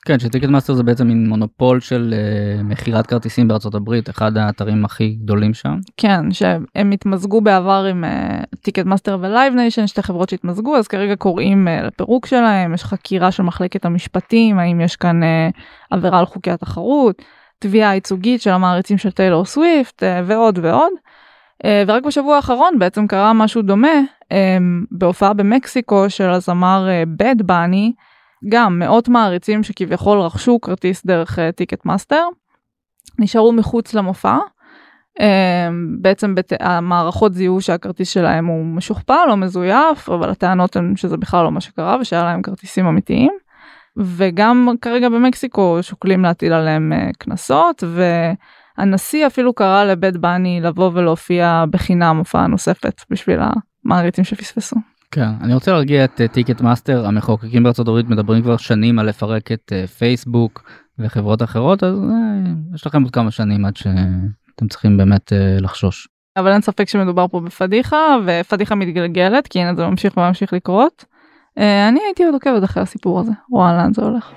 כן, 0.10 0.19
שטיקט 0.19 0.48
מאסטר 0.48 0.74
זה 0.74 0.84
בעצם 0.84 1.08
מין 1.08 1.30
מונופול 1.30 1.80
של 1.80 2.13
אה, 2.13 2.63
מכירת 2.63 3.08
כרטיסים 3.08 3.48
בארצות 3.48 3.76
הברית, 3.76 4.10
אחד 4.10 4.38
האתרים 4.38 4.86
הכי 4.86 5.17
גדולים 5.24 5.54
שם. 5.54 5.78
כן, 5.98 6.32
שהם 6.32 6.91
התמזגו 6.91 7.41
בעבר 7.41 7.86
עם 7.89 8.04
טיקט 8.62 8.86
מאסטר 8.86 9.17
ולייב 9.22 9.54
ניישן, 9.54 9.88
שתי 9.88 10.04
חברות 10.04 10.30
שהתמזגו, 10.30 10.78
אז 10.78 10.88
כרגע 10.88 11.15
קוראים 11.15 11.67
אה, 11.67 11.86
לפירוק 11.86 12.26
שלהם, 12.26 12.74
יש 12.74 12.84
חקירה 12.84 13.32
של 13.32 13.43
מחלקת 13.43 13.86
המשפטים, 13.86 14.60
האם 14.60 14.82
יש 14.82 14.95
כאן 14.95 15.24
אה, 15.23 15.25
עבירה 15.91 16.19
על 16.19 16.26
חוקי 16.26 16.52
התחרות, 16.52 17.22
תביעה 17.60 17.93
ייצוגית 17.93 18.41
של 18.41 18.52
המעריצים 18.52 18.98
של 18.98 19.12
טיילור 19.12 19.45
סוויפט 19.45 20.04
אה, 20.03 20.05
ועוד 20.26 20.60
ועוד. 20.62 20.91
אה, 21.63 21.67
ורק 21.88 22.04
בשבוע 22.04 22.36
האחרון 22.36 22.80
בעצם 22.80 23.08
קרה 23.08 23.34
משהו 23.34 23.62
דומה 23.62 24.02
אה, 24.23 24.34
בהופעה 24.91 25.34
במקסיקו 25.34 26.10
של 26.10 26.30
הזמר 26.30 26.88
באד 27.08 27.36
אה, 27.39 27.43
באני. 27.43 27.91
גם 28.47 28.80
מאות 28.80 29.08
מעריצים 29.08 29.63
שכביכול 29.63 30.19
רכשו 30.19 30.62
כרטיס 30.62 31.06
דרך 31.06 31.39
טיקט 31.56 31.80
אה, 31.79 31.82
מאסטר, 31.86 32.23
נשארו 33.19 33.52
מחוץ 33.52 33.93
למופע. 33.93 34.38
אה, 35.19 35.23
בעצם 36.02 36.36
בת... 36.36 36.54
המערכות 36.60 37.34
זיהו 37.34 37.62
שהכרטיס 37.62 38.10
שלהם 38.10 38.45
הוא 38.45 38.65
משוכפל 38.65 39.28
או 39.30 39.38
מזויף, 39.38 40.10
אבל 40.10 40.30
הטענות 40.30 40.75
הן 40.75 40.95
שזה 40.95 41.17
בכלל 41.17 41.43
לא 41.43 41.52
מה 41.52 41.62
שקרה 41.62 41.97
ושהיה 42.02 42.23
להם 42.23 42.41
כרטיסים 42.41 42.86
אמיתיים. 42.86 43.32
וגם 43.97 44.69
כרגע 44.82 45.10
במקסיקו 45.10 45.78
שוקלים 45.82 46.23
להטיל 46.23 46.54
עליהם 46.54 46.93
אה, 46.95 47.13
קנסות, 47.17 47.84
והנשיא 48.78 49.28
אפילו 49.28 49.54
קרא 49.54 49.84
לבאד 49.84 50.17
באני 50.17 50.62
לבוא 50.62 50.91
ולהופיע 50.93 51.63
בחינם 51.69 52.17
הופעה 52.17 52.47
נוספת 52.47 53.02
בשביל 53.10 53.39
המעריצים 53.86 54.23
שפספסו. 54.23 54.75
כן, 55.12 55.30
אני 55.41 55.54
רוצה 55.54 55.72
להרגיע 55.72 56.06
את 56.06 56.22
טיקט 56.32 56.62
מאסטר, 56.62 57.06
המחוקקים 57.06 57.63
בארצות 57.63 57.88
הברית 57.88 58.10
מדברים 58.10 58.41
כבר 58.41 58.58
שנים 58.58 59.00
על 59.00 59.10
לפרק 59.10 59.52
את 59.52 59.74
פייסבוק 59.98 60.63
וחברות 61.00 61.41
אחרות, 61.41 61.84
אז 61.84 61.95
יש 62.76 62.88
לכם 62.88 63.04
עוד 63.04 63.12
כמה 63.12 63.32
שנים 63.32 63.65
עד 63.65 63.78
שאתם 63.78 64.67
צריכים 64.69 64.98
באמת 64.98 65.34
לחשוש. 65.60 66.08
אבל 66.38 66.52
אין 66.52 66.62
ספק 66.62 66.89
שמדובר 66.89 67.28
פה 67.28 67.39
בפדיחה, 67.39 67.98
ופדיחה 68.26 68.76
מתגלגלת, 68.76 69.48
כי 69.48 69.60
הנה 69.60 69.76
זה 69.76 69.88
ממשיך 69.88 70.17
וממשיך 70.17 70.54
לקרות. 70.54 71.06
אני 71.58 72.00
הייתי 72.06 72.24
עוד 72.24 72.34
עוקבת 72.34 72.63
אחרי 72.63 72.84
הסיפור 72.84 73.19
הזה, 73.19 73.32
רואה 73.52 73.78
לאן 73.78 73.93
זה 73.93 74.02
הולך. 74.02 74.32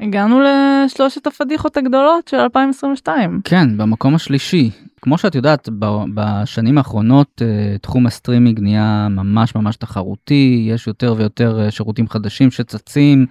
הגענו 0.00 0.40
לשלושת 0.40 1.26
הפדיחות 1.26 1.76
הגדולות 1.76 2.28
של 2.28 2.36
2022. 2.36 3.40
כן, 3.44 3.76
במקום 3.76 4.14
השלישי. 4.14 4.70
כמו 5.04 5.18
שאת 5.18 5.34
יודעת, 5.34 5.68
בשנים 6.14 6.78
האחרונות 6.78 7.42
אה, 7.42 7.78
תחום 7.78 8.06
הסטרימינג 8.06 8.60
נהיה 8.60 9.08
ממש 9.10 9.54
ממש 9.54 9.76
תחרותי, 9.76 10.66
יש 10.68 10.86
יותר 10.86 11.14
ויותר 11.16 11.60
אה, 11.60 11.70
שירותים 11.70 12.08
חדשים 12.08 12.50
שצצים 12.50 13.26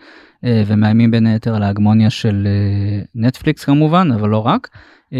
אה, 0.45 0.63
ומאיימים 0.67 1.11
בין 1.11 1.27
היתר 1.27 1.55
על 1.55 1.63
ההגמוניה 1.63 2.09
של 2.09 2.47
נטפליקס 3.15 3.63
כמובן, 3.63 4.09
אבל 4.15 4.29
לא 4.29 4.45
רק. 4.45 4.69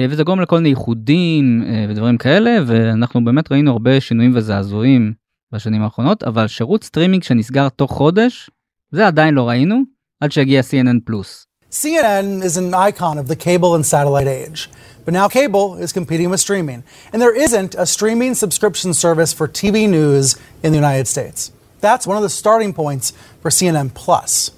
וזה 0.09 0.23
גורם 0.23 0.41
לכל 0.41 0.55
מיני 0.55 0.69
איחודים 0.69 1.63
ודברים 1.89 2.17
כאלה, 2.17 2.57
ואנחנו 2.65 3.25
באמת 3.25 3.51
ראינו 3.51 3.71
הרבה 3.71 4.01
שינויים 4.01 4.31
וזעזועים 4.35 5.13
בשנים 5.53 5.81
האחרונות, 5.81 6.23
אבל 6.23 6.47
שירות 6.47 6.83
סטרימינג 6.83 7.23
שנסגר 7.23 7.69
תוך 7.69 7.91
חודש, 7.91 8.49
זה 8.91 9.07
עדיין 9.07 9.33
לא 9.33 9.49
ראינו, 9.49 9.81
עד 10.21 10.31
שהגיע 10.31 10.61
CNN 10.61 10.97
פלוס. 11.05 11.47
CNN 11.73 12.43
is 12.43 12.55
an 12.57 12.73
icon 12.73 13.17
of 13.17 13.27
the 13.27 13.35
cable 13.35 13.73
and 13.75 13.85
satellite 13.85 14.27
age. 14.27 14.69
But 15.04 15.14
now 15.14 15.28
cable 15.28 15.76
is 15.76 15.92
competing 15.92 16.28
with 16.30 16.40
streaming. 16.40 16.84
And 17.12 17.22
there 17.22 17.34
isn't 17.34 17.74
a 17.74 17.86
streaming 17.86 18.34
subscription 18.34 18.94
service 18.94 19.32
for 19.32 19.46
TV 19.48 19.88
news 19.88 20.36
in 20.62 20.72
the 20.72 20.78
United 20.78 21.06
States. 21.08 21.52
That's 21.80 22.06
one 22.06 22.16
of 22.16 22.22
the 22.22 22.28
starting 22.28 22.72
points 22.72 23.12
for 23.42 23.50
CNN 23.50 23.94
Plus. 23.94 24.50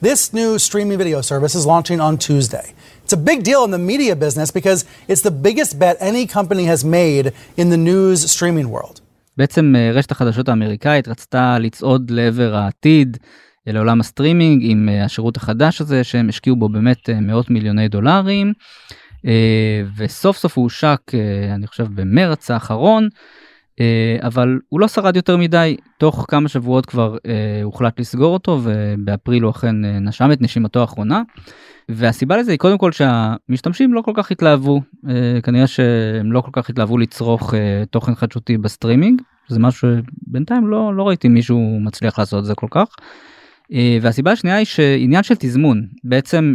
This 0.00 0.32
new 0.32 0.58
streaming 0.58 0.98
video 0.98 1.20
service 1.20 1.54
is 1.54 1.64
launching 1.66 2.00
on 2.00 2.18
Tuesday. 2.18 2.74
It's 3.04 3.12
a 3.12 3.22
big 3.30 3.44
deal 3.44 3.62
in 3.64 3.70
the 3.70 3.84
media 3.92 4.16
business 4.16 4.50
because 4.50 4.84
it's 5.06 5.22
the 5.22 5.30
biggest 5.30 5.78
bet 5.78 5.96
any 6.00 6.26
company 6.26 6.64
has 6.64 6.84
made 6.84 7.32
in 7.56 7.70
the 7.70 7.76
news 7.76 8.18
streaming 8.30 8.68
world. 8.70 9.00
בעצם 9.36 9.74
רשת 9.94 10.10
החדשות 10.10 10.48
האמריקאית 10.48 11.08
רצתה 11.08 11.58
לצעוד 11.58 12.10
לעבר 12.10 12.54
העתיד. 12.54 13.16
לעולם 13.66 14.00
הסטרימינג 14.00 14.62
עם 14.64 14.88
השירות 15.04 15.36
החדש 15.36 15.80
הזה 15.80 16.04
שהם 16.04 16.28
השקיעו 16.28 16.56
בו 16.56 16.68
באמת 16.68 17.08
מאות 17.10 17.50
מיליוני 17.50 17.88
דולרים 17.88 18.52
וסוף 19.97 20.37
סוף 20.37 20.57
הוא 20.57 20.63
הושק 20.63 21.01
אני 21.55 21.67
חושב 21.67 21.87
במרץ 21.95 22.51
האחרון 22.51 23.07
אבל 24.21 24.59
הוא 24.69 24.79
לא 24.79 24.87
שרד 24.87 25.15
יותר 25.15 25.37
מדי 25.37 25.77
תוך 25.97 26.25
כמה 26.27 26.49
שבועות 26.49 26.85
כבר 26.85 27.17
הוחלט 27.63 27.99
לסגור 27.99 28.33
אותו 28.33 28.59
ובאפריל 28.63 29.43
הוא 29.43 29.51
אכן 29.51 29.75
נשם 29.85 30.31
את 30.31 30.41
נשימתו 30.41 30.81
האחרונה. 30.81 31.21
והסיבה 31.89 32.37
לזה 32.37 32.51
היא 32.51 32.59
קודם 32.59 32.77
כל 32.77 32.91
שהמשתמשים 32.91 33.93
לא 33.93 34.01
כל 34.01 34.11
כך 34.15 34.31
התלהבו 34.31 34.81
כנראה 35.43 35.67
שהם 35.67 36.31
לא 36.31 36.41
כל 36.41 36.51
כך 36.53 36.69
התלהבו 36.69 36.97
לצרוך 36.97 37.53
תוכן 37.91 38.15
חדשותי 38.15 38.57
בסטרימינג 38.57 39.21
זה 39.47 39.59
משהו 39.59 39.89
שבינתיים 40.27 40.67
לא 40.67 40.95
לא 40.95 41.07
ראיתי 41.07 41.27
מישהו 41.27 41.79
מצליח 41.81 42.19
לעשות 42.19 42.45
זה 42.45 42.55
כל 42.55 42.67
כך. 42.71 42.87
והסיבה 44.01 44.31
השנייה 44.31 44.55
היא 44.55 44.65
שעניין 44.65 45.23
של 45.23 45.35
תזמון 45.39 45.87
בעצם 46.03 46.53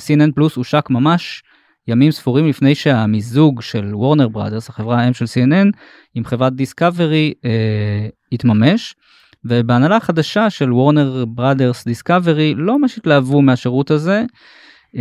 CNN 0.00 0.32
פלוס 0.34 0.56
הושק 0.56 0.90
ממש 0.90 1.42
ימים 1.88 2.10
ספורים 2.10 2.48
לפני 2.48 2.74
שהמיזוג 2.74 3.62
של 3.62 3.94
וורנר 3.94 4.28
בראדרס 4.28 4.68
החברה 4.68 5.00
האם 5.00 5.12
של 5.12 5.24
CNN 5.24 5.78
עם 6.14 6.24
חברת 6.24 6.52
דיסקאברי 6.52 7.34
אה, 7.36 7.46
התממש 8.32 8.94
ובהנהלה 9.44 9.96
החדשה 9.96 10.50
של 10.50 10.72
וורנר 10.72 11.24
בראדרס 11.28 11.84
דיסקאברי 11.84 12.54
לא 12.56 12.78
ממש 12.78 12.98
התלהבו 12.98 13.42
מהשירות 13.42 13.90
הזה 13.90 14.24
uh, 14.94 14.98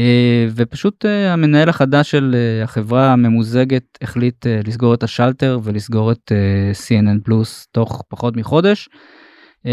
ופשוט 0.56 1.06
uh, 1.06 1.08
המנהל 1.08 1.70
החדש 1.70 2.12
של 2.12 2.36
uh, 2.36 2.64
החברה 2.64 3.14
הממוזגת 3.14 3.84
החליט 4.02 4.46
לסגור 4.68 4.94
את 4.94 5.04
השלטר 5.04 5.60
ולסגור 5.64 6.12
את 6.12 6.32
CNN 6.74 7.24
פלוס 7.24 7.68
תוך 7.72 8.04
פחות 8.10 8.38
מחודש. 8.38 8.90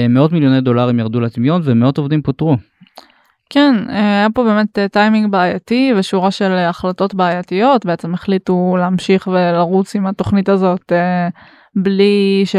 מאות 0.08 0.32
מיליוני 0.32 0.60
דולרים 0.60 0.98
ירדו 0.98 1.20
לטמיון 1.20 1.62
ומאות 1.64 1.98
עובדים 1.98 2.22
פוטרו. 2.22 2.56
כן, 3.52 3.74
היה 3.88 4.26
פה 4.34 4.44
באמת 4.44 4.78
טיימינג 4.92 5.30
בעייתי 5.30 5.92
ושורה 5.96 6.30
של 6.30 6.52
החלטות 6.52 7.14
בעייתיות, 7.14 7.86
בעצם 7.86 8.14
החליטו 8.14 8.76
להמשיך 8.78 9.26
ולרוץ 9.26 9.94
עם 9.94 10.06
התוכנית 10.06 10.48
הזאת 10.48 10.92
בלי 11.76 12.42
ש... 12.44 12.56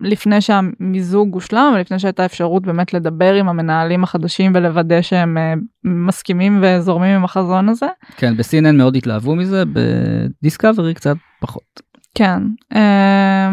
לפני 0.00 0.40
שהמיזוג 0.40 1.34
הושלם 1.34 1.72
ולפני 1.74 1.98
שהייתה 1.98 2.24
אפשרות 2.24 2.66
באמת 2.66 2.94
לדבר 2.94 3.34
עם 3.34 3.48
המנהלים 3.48 4.04
החדשים 4.04 4.52
ולוודא 4.54 5.02
שהם 5.02 5.36
מסכימים 5.84 6.62
וזורמים 6.62 7.16
עם 7.16 7.24
החזון 7.24 7.68
הזה. 7.68 7.86
כן, 8.16 8.36
ב-CNN 8.36 8.72
מאוד 8.72 8.96
התלהבו 8.96 9.36
מזה, 9.36 9.62
בדיסקאברי 9.72 10.94
קצת 10.94 11.16
פחות. 11.40 11.89
כן, 12.14 12.42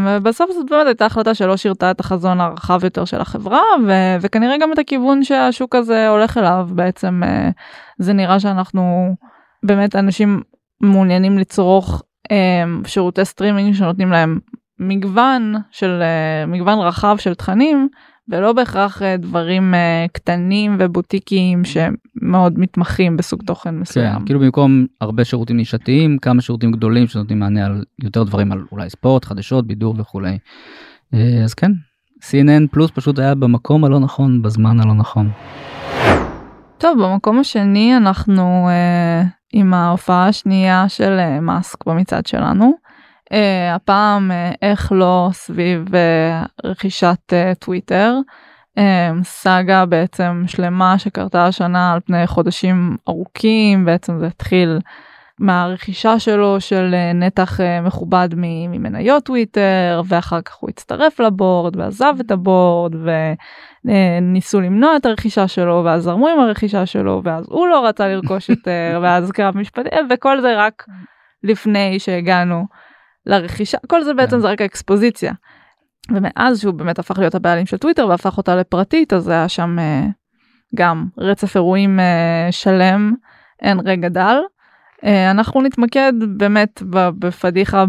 ובסוף 0.05 0.51
זאת 0.51 0.69
באמת 0.69 0.87
הייתה 0.87 1.05
החלטה 1.05 1.33
שלא 1.33 1.57
שירתה 1.57 1.91
את 1.91 1.99
החזון 1.99 2.41
הרחב 2.41 2.83
יותר 2.83 3.05
של 3.05 3.21
החברה 3.21 3.61
ו- 3.87 4.15
וכנראה 4.21 4.57
גם 4.57 4.73
את 4.73 4.79
הכיוון 4.79 5.23
שהשוק 5.23 5.75
הזה 5.75 6.09
הולך 6.09 6.37
אליו 6.37 6.67
בעצם 6.71 7.21
זה 7.99 8.13
נראה 8.13 8.39
שאנחנו 8.39 9.15
באמת 9.63 9.95
אנשים 9.95 10.41
מעוניינים 10.81 11.37
לצרוך 11.37 12.03
שירותי 12.85 13.25
סטרימינג 13.25 13.73
שנותנים 13.73 14.11
להם 14.11 14.39
מגוון 14.79 15.55
של 15.71 16.01
מגוון 16.47 16.79
רחב 16.79 17.17
של 17.19 17.33
תכנים 17.33 17.89
ולא 18.29 18.53
בהכרח 18.53 19.01
דברים 19.19 19.73
קטנים 20.13 20.75
ובוטיקיים 20.79 21.61
שמאוד 21.65 22.59
מתמחים 22.59 23.17
בסוג 23.17 23.43
תוכן 23.43 23.75
מסוים. 23.75 24.19
כן, 24.19 24.25
כאילו 24.25 24.39
במקום 24.39 24.85
הרבה 25.01 25.25
שירותים 25.25 25.57
נישתיים 25.57 26.17
כמה 26.17 26.41
שירותים 26.41 26.71
גדולים 26.71 27.07
שנותנים 27.07 27.39
מענה 27.39 27.65
על 27.65 27.83
יותר 28.03 28.23
דברים 28.23 28.51
על 28.51 28.65
אולי 28.71 28.89
ספורט 28.89 29.25
חדשות 29.25 29.67
בידור 29.67 29.95
וכולי. 29.97 30.37
אז 31.43 31.53
כן 31.53 31.71
CNN 32.21 32.67
פלוס 32.71 32.91
פשוט 32.91 33.19
היה 33.19 33.35
במקום 33.35 33.83
הלא 33.83 33.99
נכון 33.99 34.41
בזמן 34.41 34.79
הלא 34.79 34.93
נכון. 34.93 35.29
טוב 36.77 37.03
במקום 37.03 37.39
השני 37.39 37.97
אנחנו 37.97 38.67
uh, 38.67 39.27
עם 39.53 39.73
ההופעה 39.73 40.27
השנייה 40.27 40.89
של 40.89 41.17
uh, 41.19 41.41
מאסק 41.41 41.85
במצעד 41.85 42.25
שלנו. 42.25 42.73
Uh, 43.33 43.75
הפעם 43.75 44.31
uh, 44.31 44.57
איך 44.61 44.91
לא 44.91 45.29
סביב 45.31 45.87
uh, 45.87 46.47
רכישת 46.63 47.33
uh, 47.33 47.55
טוויטר. 47.59 48.13
uh, 48.79 48.81
סאגה 49.23 49.85
בעצם 49.85 50.43
שלמה 50.47 50.99
שקרתה 50.99 51.45
השנה 51.45 51.93
על 51.93 51.99
פני 51.99 52.27
חודשים 52.27 52.97
ארוכים 53.07 53.85
בעצם 53.85 54.19
זה 54.19 54.27
התחיל 54.27 54.79
מהרכישה 55.39 56.19
שלו 56.19 56.61
של 56.61 56.91
אה, 56.93 57.13
נתח 57.13 57.61
אה, 57.61 57.81
מכובד 57.81 58.29
ממניות 58.35 59.23
טוויטר 59.23 60.01
ואחר 60.07 60.41
כך 60.41 60.55
הוא 60.55 60.69
הצטרף 60.69 61.19
לבורד 61.19 61.75
ועזב 61.75 62.13
את 62.19 62.31
הבורד 62.31 62.95
וניסו 63.85 64.61
למנוע 64.61 64.95
את 64.95 65.05
הרכישה 65.05 65.47
שלו 65.47 65.81
ואז 65.85 66.03
זרמו 66.03 66.27
עם 66.27 66.39
הרכישה 66.39 66.85
שלו 66.85 67.21
ואז 67.23 67.45
הוא 67.49 67.67
לא 67.67 67.87
רצה 67.87 68.07
לרכוש 68.07 68.49
יותר 68.49 68.99
ואז 69.03 69.31
קרב 69.31 69.57
משפטי 69.57 69.89
וכל 70.09 70.41
זה 70.41 70.57
רק 70.57 70.85
לפני 71.43 71.99
שהגענו 71.99 72.65
לרכישה 73.27 73.77
כל 73.87 74.03
זה 74.03 74.13
בעצם 74.13 74.39
זה 74.39 74.47
רק 74.47 74.61
האקספוזיציה. 74.61 75.33
ומאז 76.11 76.61
שהוא 76.61 76.73
באמת 76.73 76.99
הפך 76.99 77.19
להיות 77.19 77.35
הבעלים 77.35 77.65
של 77.65 77.77
טוויטר 77.77 78.07
והפך 78.07 78.37
אותה 78.37 78.55
לפרטית 78.55 79.13
אז 79.13 79.27
היה 79.27 79.49
שם 79.49 79.77
גם 80.75 81.05
רצף 81.17 81.55
אירועים 81.55 81.99
שלם 82.51 83.13
אין 83.61 83.79
רגע 83.85 84.09
דל. 84.09 84.37
אה, 85.03 85.31
אנחנו 85.31 85.61
נתמקד 85.61 86.13
באמת 86.37 86.81
בפדיחה 86.89 87.85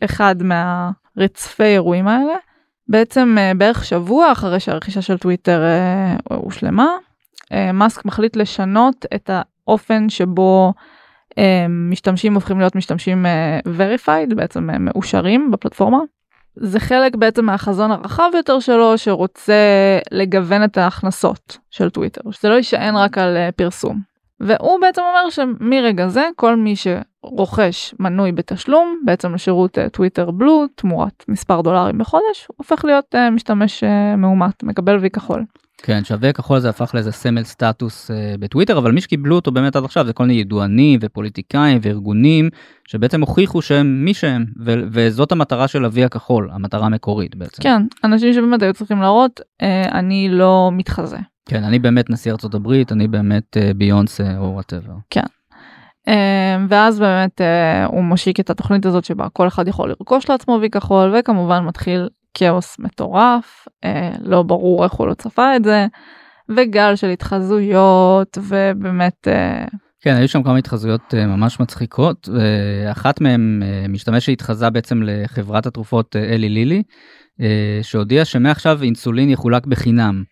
באחד 0.00 0.36
מהרצפי 0.42 1.64
אירועים 1.64 2.08
האלה. 2.08 2.34
בעצם 2.88 3.36
אה, 3.38 3.52
בערך 3.56 3.84
שבוע 3.84 4.32
אחרי 4.32 4.60
שהרכישה 4.60 5.02
של 5.02 5.18
טוויטר 5.18 5.62
אה, 5.64 6.16
הושלמה, 6.24 6.88
מאסק 7.74 8.04
מחליט 8.04 8.36
לשנות 8.36 9.06
את 9.14 9.30
האופן 9.32 10.08
שבו 10.08 10.72
משתמשים 11.68 12.34
הופכים 12.34 12.58
להיות 12.58 12.76
משתמשים 12.76 13.26
verified, 13.66 14.34
בעצם 14.34 14.68
מאושרים 14.80 15.50
בפלטפורמה. 15.50 15.98
זה 16.56 16.80
חלק 16.80 17.16
בעצם 17.16 17.44
מהחזון 17.44 17.90
הרחב 17.90 18.30
יותר 18.34 18.60
שלו 18.60 18.98
שרוצה 18.98 19.54
לגוון 20.10 20.64
את 20.64 20.78
ההכנסות 20.78 21.58
של 21.70 21.90
טוויטר, 21.90 22.30
שזה 22.30 22.48
לא 22.48 22.54
יישען 22.54 22.96
רק 22.96 23.18
על 23.18 23.36
פרסום. 23.56 24.00
והוא 24.40 24.80
בעצם 24.80 25.02
אומר 25.02 25.30
שמרגע 25.30 26.08
זה 26.08 26.28
כל 26.36 26.56
מי 26.56 26.74
שרוכש 26.76 27.94
מנוי 28.00 28.32
בתשלום 28.32 29.00
בעצם 29.04 29.34
לשירות 29.34 29.78
טוויטר 29.92 30.30
בלו 30.30 30.64
תמורת 30.74 31.24
מספר 31.28 31.60
דולרים 31.60 31.98
בחודש 31.98 32.48
הופך 32.56 32.84
להיות 32.84 33.14
משתמש 33.32 33.84
מאומת 34.16 34.62
מקבל 34.62 34.98
וי 34.98 35.10
כחול. 35.10 35.44
כן 35.82 36.04
שווה 36.04 36.32
כחול 36.32 36.58
זה 36.58 36.68
הפך 36.68 36.94
לאיזה 36.94 37.12
סמל 37.12 37.44
סטטוס 37.44 38.10
uh, 38.10 38.14
בטוויטר 38.38 38.78
אבל 38.78 38.92
מי 38.92 39.00
שקיבלו 39.00 39.36
אותו 39.36 39.52
באמת 39.52 39.76
עד 39.76 39.84
עכשיו 39.84 40.06
זה 40.06 40.12
כל 40.12 40.26
מיני 40.26 40.40
ידוענים 40.40 40.98
ופוליטיקאים 41.02 41.78
וארגונים 41.82 42.48
שבעצם 42.88 43.20
הוכיחו 43.20 43.62
שהם 43.62 44.04
מי 44.04 44.14
שהם 44.14 44.44
ו- 44.64 44.82
וזאת 44.90 45.32
המטרה 45.32 45.68
של 45.68 45.84
הווי 45.84 46.04
הכחול 46.04 46.50
המטרה 46.52 46.86
המקורית 46.86 47.36
בעצם. 47.36 47.62
כן 47.62 47.82
אנשים 48.04 48.32
שבאמת 48.32 48.62
היו 48.62 48.74
צריכים 48.74 49.00
להראות 49.00 49.40
אה, 49.40 49.64
אני 49.92 50.28
לא 50.28 50.70
מתחזה. 50.72 51.18
כן, 51.46 51.64
אני 51.64 51.78
באמת 51.78 52.10
נשיא 52.10 52.32
ארצות 52.32 52.54
הברית, 52.54 52.92
אני 52.92 53.08
באמת 53.08 53.56
אה, 53.56 53.74
ביונסה 53.74 54.38
או 54.38 54.44
whatever. 54.44 54.92
כן. 55.10 55.20
אה, 56.08 56.12
ואז 56.68 57.00
באמת 57.00 57.40
אה, 57.40 57.92
הוא 57.92 58.04
משיק 58.04 58.40
את 58.40 58.50
התוכנית 58.50 58.86
הזאת 58.86 59.04
שבה 59.04 59.28
כל 59.28 59.48
אחד 59.48 59.68
יכול 59.68 59.88
לרכוש 59.88 60.30
לעצמו 60.30 60.58
וי 60.60 60.70
כחול 60.70 61.14
וכמובן 61.18 61.64
מתחיל 61.64 62.08
כאוס 62.34 62.78
מטורף, 62.78 63.68
אה, 63.84 63.88
לא 64.20 64.42
ברור 64.42 64.84
איך 64.84 64.92
הוא 64.92 65.06
לא 65.06 65.14
צפה 65.14 65.56
את 65.56 65.64
זה, 65.64 65.86
וגל 66.56 66.96
של 66.96 67.08
התחזויות 67.08 68.38
ובאמת... 68.48 69.28
אה, 69.28 69.76
כן, 70.00 70.14
היו 70.14 70.28
שם 70.28 70.42
כמה 70.42 70.56
התחזויות 70.56 71.14
uh, 71.14 71.26
ממש 71.26 71.60
מצחיקות, 71.60 72.28
ואחת 72.28 73.20
מהן 73.20 73.62
משתמש 73.88 74.26
שהתחזה 74.26 74.70
בעצם 74.70 75.02
לחברת 75.02 75.66
התרופות 75.66 76.16
אלי 76.16 76.48
לילי, 76.48 76.82
שהודיע 77.82 78.24
שמעכשיו 78.24 78.82
אינסולין 78.82 79.30
יחולק 79.30 79.66
בחינם. 79.66 80.22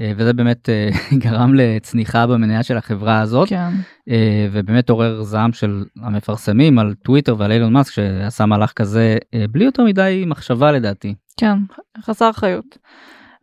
אה, 0.00 0.12
וזה 0.16 0.32
באמת 0.32 0.68
אה, 0.68 0.90
גרם 1.22 1.54
לצניחה 1.54 2.26
במניה 2.26 2.62
של 2.62 2.76
החברה 2.76 3.20
הזאת 3.20 3.48
כן. 3.48 3.70
אה, 4.10 4.48
ובאמת 4.52 4.90
עורר 4.90 5.22
זעם 5.22 5.52
של 5.52 5.84
המפרסמים 6.02 6.78
על 6.78 6.94
טוויטר 7.04 7.34
ועל 7.38 7.52
אילון 7.52 7.72
מאסק 7.72 7.92
שעשה 7.92 8.46
מהלך 8.46 8.72
כזה 8.72 9.16
בלי 9.50 9.64
יותר 9.64 9.84
מדי 9.84 10.24
מחשבה 10.26 10.72
לדעתי. 10.72 11.14
כן 11.36 11.58
חסר 12.04 12.30
אחריות. 12.30 12.78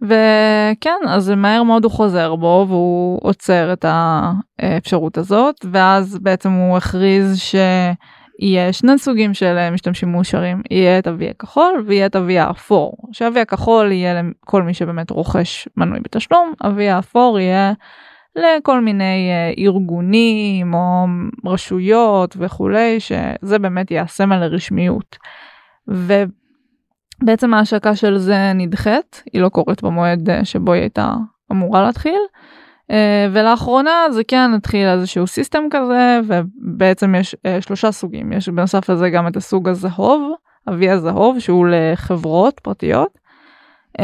וכן 0.02 1.00
אז 1.08 1.30
מהר 1.30 1.64
מאוד 1.64 1.84
הוא 1.84 1.92
חוזר 1.92 2.36
בו 2.36 2.66
והוא 2.70 3.20
עוצר 3.24 3.74
את 3.74 3.86
האפשרות 4.60 5.18
הזאת 5.18 5.66
ואז 5.72 6.18
בעצם 6.22 6.52
הוא 6.52 6.78
הכריז 6.78 7.40
ש... 7.40 7.56
יהיה 8.40 8.74
שני 8.74 8.98
סוגים 8.98 9.34
של 9.34 9.58
אה, 9.58 9.72
משתמשים 9.72 10.12
מאושרים, 10.12 10.62
יהיה 10.72 11.00
את 11.00 11.08
ה-V 11.08 11.30
הכחול 11.30 11.84
ויהיה 11.86 12.06
את 12.06 12.16
ה-V 12.16 12.32
האפור. 12.40 12.98
שה-V 13.12 13.40
הכחול 13.40 13.92
יהיה 13.92 14.22
לכל 14.22 14.64
מי 14.64 14.74
שבאמת 14.74 15.10
רוכש 15.10 15.68
מנוי 15.78 16.00
בתשלום, 16.00 16.54
ה-V 16.62 16.82
האפור 16.82 17.40
יהיה 17.40 17.74
לכל 18.36 18.82
מיני 18.82 19.30
אה, 19.32 19.64
ארגונים 19.66 20.74
או 20.74 21.06
רשויות 21.46 22.36
וכולי, 22.40 23.00
שזה 23.00 23.60
באמת 23.60 23.92
יהיה 23.92 24.02
הסמל 24.02 24.38
לרשמיות. 24.38 25.18
ובעצם 25.88 27.54
ההשקה 27.54 27.96
של 27.96 28.18
זה 28.18 28.52
נדחית, 28.56 29.24
היא 29.34 29.42
לא 29.42 29.50
קורית 29.50 29.84
במועד 29.84 30.30
אה, 30.30 30.46
שבו 30.46 30.74
היא 30.74 30.82
הייתה 30.82 31.14
אמורה 31.52 31.84
להתחיל. 31.84 32.20
Uh, 32.92 32.94
ולאחרונה 33.32 34.06
זה 34.12 34.24
כן 34.24 34.52
התחיל 34.58 34.88
איזשהו 34.88 35.28
סיסטם 35.28 35.64
כזה 35.72 36.20
ובעצם 36.28 37.16
יש 37.16 37.36
uh, 37.36 37.62
שלושה 37.62 37.92
סוגים 37.92 38.34
יש 38.34 38.50
בנוסף 38.50 38.90
לזה 38.90 39.10
גם 39.10 39.28
את 39.28 39.38
הסוג 39.38 39.70
הזהוב 39.70 40.34
אבי 40.70 40.90
הזהוב 40.90 41.40
שהוא 41.40 41.68
לחברות 41.72 42.60
פרטיות. 42.60 43.28
Um, 43.98 44.02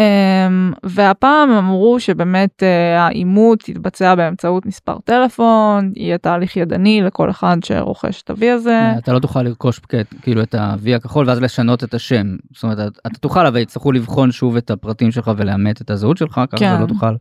והפעם 0.83 1.51
אמרו 1.51 1.99
שבאמת 1.99 2.63
האימות 2.97 3.69
יתבצע 3.69 4.15
באמצעות 4.15 4.65
מספר 4.65 4.97
טלפון 5.03 5.91
יהיה 5.95 6.17
תהליך 6.17 6.57
ידני 6.57 7.01
לכל 7.01 7.29
אחד 7.29 7.57
שרוכש 7.63 8.21
את 8.21 8.29
ה-V 8.29 8.45
הזה. 8.53 8.91
אתה 8.97 9.13
לא 9.13 9.19
תוכל 9.19 9.41
לרכוש 9.41 9.81
כאילו 10.21 10.43
את 10.43 10.55
ה-V 10.55 10.95
הכחול 10.95 11.29
ואז 11.29 11.41
לשנות 11.41 11.83
את 11.83 11.93
השם 11.93 12.25
זאת 12.53 12.63
אומרת 12.63 12.77
אתה 13.07 13.19
תוכל 13.19 13.45
אבל 13.45 13.57
יצטרכו 13.57 13.91
לבחון 13.91 14.31
שוב 14.31 14.57
את 14.57 14.71
הפרטים 14.71 15.11
שלך 15.11 15.31
ולאמת 15.37 15.81
את 15.81 15.89
הזהות 15.89 16.17
שלך 16.17 16.41
ככה 16.51 16.57
כן. 16.57 16.81
לא 16.81 16.85
תוכל. 16.85 17.15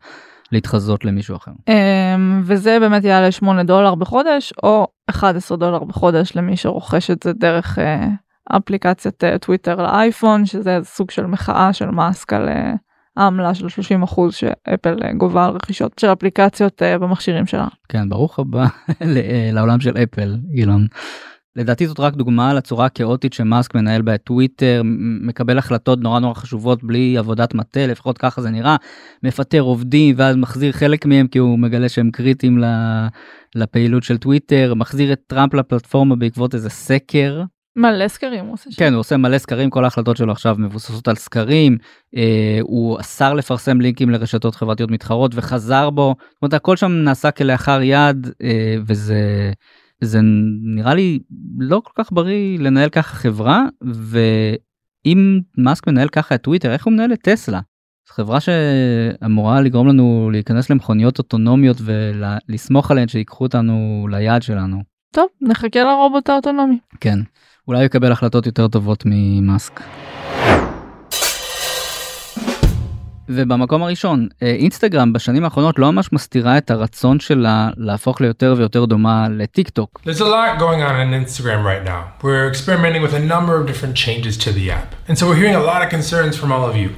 להתחזות 0.52 1.04
למישהו 1.04 1.36
אחר. 1.36 1.52
אמ, 1.68 2.42
וזה 2.44 2.78
באמת 2.80 3.04
יעלה 3.04 3.32
8 3.32 3.62
דולר 3.62 3.94
בחודש 3.94 4.52
או 4.62 4.86
11 5.10 5.56
דולר 5.56 5.84
בחודש 5.84 6.36
למי 6.36 6.56
שרוכש 6.56 7.10
את 7.10 7.22
זה 7.22 7.32
דרך 7.32 7.78
אה, 7.78 8.08
אפליקציית 8.56 9.24
אה, 9.24 9.38
טוויטר 9.38 9.82
לאייפון 9.82 10.46
שזה 10.46 10.78
סוג 10.82 11.10
של 11.10 11.26
מחאה 11.26 11.72
של 11.72 11.90
מאסק 11.90 12.32
על 12.32 12.48
אה, 12.48 12.72
העמלה 13.16 13.54
של 13.54 13.68
30 13.68 14.02
אחוז 14.02 14.34
שאפל 14.34 15.12
גובה 15.16 15.44
על 15.44 15.50
רכישות 15.50 15.98
של 15.98 16.12
אפליקציות 16.12 16.82
במכשירים 17.00 17.46
שלה. 17.46 17.66
כן 17.88 18.08
ברוך 18.08 18.38
הבא 18.38 18.66
לעולם 19.54 19.80
של 19.80 19.96
אפל 19.96 20.36
אילון. 20.54 20.86
לדעתי 21.56 21.86
זאת 21.86 22.00
רק 22.00 22.14
דוגמה 22.14 22.54
לצורה 22.54 22.86
הכאוטית 22.86 23.32
שמאסק 23.32 23.74
מנהל 23.74 24.02
בה 24.02 24.14
את 24.14 24.22
טוויטר, 24.24 24.82
מקבל 25.20 25.58
החלטות 25.58 26.00
נורא 26.00 26.20
נורא 26.20 26.34
חשובות 26.34 26.84
בלי 26.84 27.18
עבודת 27.18 27.54
מטה, 27.54 27.86
לפחות 27.86 28.18
ככה 28.18 28.42
זה 28.42 28.50
נראה, 28.50 28.76
מפטר 29.22 29.60
עובדים 29.60 30.14
ואז 30.18 30.36
מחזיר 30.36 30.72
חלק 30.72 31.06
מהם 31.06 31.26
כי 31.26 31.38
הוא 31.38 31.58
מגלה 31.58 31.88
שהם 31.88 32.10
קריטיים 32.10 32.58
לפעילות 33.54 34.02
של 34.02 34.18
טוויטר, 34.18 34.74
מחזיר 34.76 35.12
את 35.12 35.20
טראמפ 35.26 35.54
לפלטפורמה 35.54 36.16
בעקבות 36.16 36.54
איזה 36.54 36.70
סקר. 36.70 37.42
מלא 37.76 38.08
סקרים 38.08 38.44
הוא 38.44 38.52
עושה 38.52 38.70
שם. 38.70 38.76
כן 38.76 38.92
הוא 38.92 39.00
עושה 39.00 39.16
מלא 39.16 39.38
סקרים 39.38 39.70
כל 39.70 39.84
ההחלטות 39.84 40.16
שלו 40.16 40.32
עכשיו 40.32 40.56
מבוססות 40.58 41.08
על 41.08 41.14
סקרים 41.14 41.78
אה, 42.16 42.58
הוא 42.62 43.00
אסר 43.00 43.34
לפרסם 43.34 43.80
לינקים 43.80 44.10
לרשתות 44.10 44.54
חברתיות 44.54 44.90
מתחרות 44.90 45.32
וחזר 45.34 45.90
בו 45.90 46.14
זאת 46.18 46.42
אומרת 46.42 46.54
הכל 46.54 46.76
שם 46.76 46.92
נעשה 46.92 47.30
כלאחר 47.30 47.82
יד 47.82 48.28
אה, 48.42 48.76
וזה 48.86 49.52
זה 50.04 50.20
נראה 50.62 50.94
לי 50.94 51.18
לא 51.58 51.82
כל 51.84 52.02
כך 52.02 52.12
בריא 52.12 52.58
לנהל 52.58 52.88
ככה 52.88 53.16
חברה 53.16 53.64
ואם 53.82 55.40
מאסק 55.58 55.86
מנהל 55.86 56.08
ככה 56.08 56.34
את 56.34 56.42
טוויטר 56.42 56.72
איך 56.72 56.84
הוא 56.84 56.92
מנהל 56.92 57.12
את 57.12 57.18
טסלה. 57.22 57.60
חברה 58.08 58.38
שאמורה 58.40 59.60
לגרום 59.60 59.88
לנו 59.88 60.28
להיכנס 60.32 60.70
למכוניות 60.70 61.18
אוטונומיות 61.18 61.76
ולסמוך 61.80 62.90
עליהן 62.90 63.08
שיקחו 63.08 63.44
אותנו 63.44 64.06
ליעד 64.10 64.42
שלנו. 64.42 64.82
טוב 65.14 65.26
נחכה 65.40 65.82
לרובוט 65.82 66.28
האוטונומי. 66.28 66.78
כן 67.00 67.18
אולי 67.68 67.84
יקבל 67.84 68.12
החלטות 68.12 68.46
יותר 68.46 68.68
טובות 68.68 69.02
ממאסק. 69.06 69.80
ובמקום 73.28 73.82
הראשון, 73.82 74.28
אינסטגרם 74.42 75.12
בשנים 75.12 75.44
האחרונות 75.44 75.78
לא 75.78 75.92
ממש 75.92 76.12
מסתירה 76.12 76.58
את 76.58 76.70
הרצון 76.70 77.20
שלה 77.20 77.70
להפוך 77.76 78.20
ליותר 78.20 78.54
ויותר 78.56 78.85
דומה 78.85 79.26
לטיק 79.30 79.68
טוק. 79.68 80.00
There's 80.04 80.20
a 80.20 80.24
lot 80.24 80.58
going 80.58 80.82
on 80.82 80.94
on 81.02 81.14
Instagram 81.24 81.64
right 81.64 81.85
now. 81.85 82.24
We're 82.24 82.48
experimenting 82.48 83.02
with 83.02 83.14
a 83.14 83.24
number 83.35 83.54
of 83.61 83.66
different 83.66 83.94
changes 83.96 84.37
to 84.44 84.50
the 84.52 84.70
app. 84.70 84.94
And 85.08 85.18
so 85.18 85.26
we're 85.28 85.40
hearing 85.42 85.58
a 85.64 85.66
lot 85.72 85.82
of 85.85 85.88
concerns 85.96 86.37
from 86.37 86.50
all 86.52 86.64
of 86.70 86.76
you. 86.76 86.90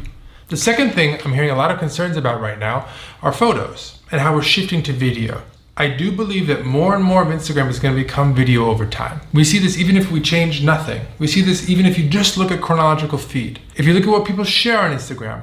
The 0.48 0.56
second 0.56 0.90
thing 0.96 1.10
I'm 1.24 1.34
hearing 1.38 1.50
a 1.56 1.60
lot 1.62 1.70
of 1.72 1.78
concerns 1.78 2.16
about 2.22 2.40
right 2.46 2.60
now 2.68 2.76
are 3.24 3.32
photos 3.32 3.80
and 4.10 4.20
how 4.20 4.30
we're 4.34 4.50
shifting 4.56 4.82
to 4.88 4.92
video. 5.06 5.34
I 5.76 5.88
do 5.88 6.12
believe 6.12 6.46
that 6.46 6.64
more 6.64 6.94
and 6.94 7.02
more 7.02 7.22
of 7.22 7.28
Instagram 7.28 7.68
is 7.68 7.80
going 7.80 7.96
to 7.96 8.00
become 8.00 8.32
video 8.32 8.60
over 8.72 8.86
time. 8.86 9.20
We 9.32 9.42
see 9.42 9.58
this 9.58 9.76
even 9.76 9.96
if 9.96 10.06
we 10.12 10.20
change 10.20 10.62
nothing. 10.62 11.00
We 11.18 11.26
see 11.26 11.40
this 11.40 11.68
even 11.68 11.84
if 11.84 11.98
you 11.98 12.04
just 12.08 12.38
look 12.38 12.52
at 12.52 12.60
chronological 12.60 13.18
feed. 13.18 13.58
If 13.74 13.84
you 13.86 13.92
look 13.92 14.04
at 14.04 14.12
what 14.16 14.24
people 14.24 14.44
share 14.44 14.78
on 14.78 14.92
Instagram, 14.92 15.40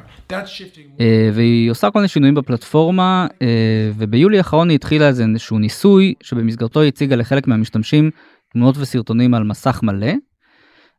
אה, 1.00 1.30
והיא 1.34 1.72
עושה 1.72 1.92
כל 1.92 2.00
מיני 2.00 2.08
שינויים 2.08 2.36
בפלטפורמה 2.36 3.28
אה, 3.42 3.92
וביולי 3.98 4.38
האחרון 4.38 4.70
היא 4.70 4.76
התחילה 4.76 5.08
איזשהו 5.08 5.60
ניסוי 5.60 6.14
שבמסגרתו 6.22 6.82
היא 6.82 6.88
הציגה 6.88 7.16
לחלק 7.16 7.48
מהמשתמשים 7.48 8.12
תמונות 8.54 8.78
וסרטונים 8.78 9.34
על 9.34 9.44
מסך 9.44 9.80
מלא, 9.84 10.12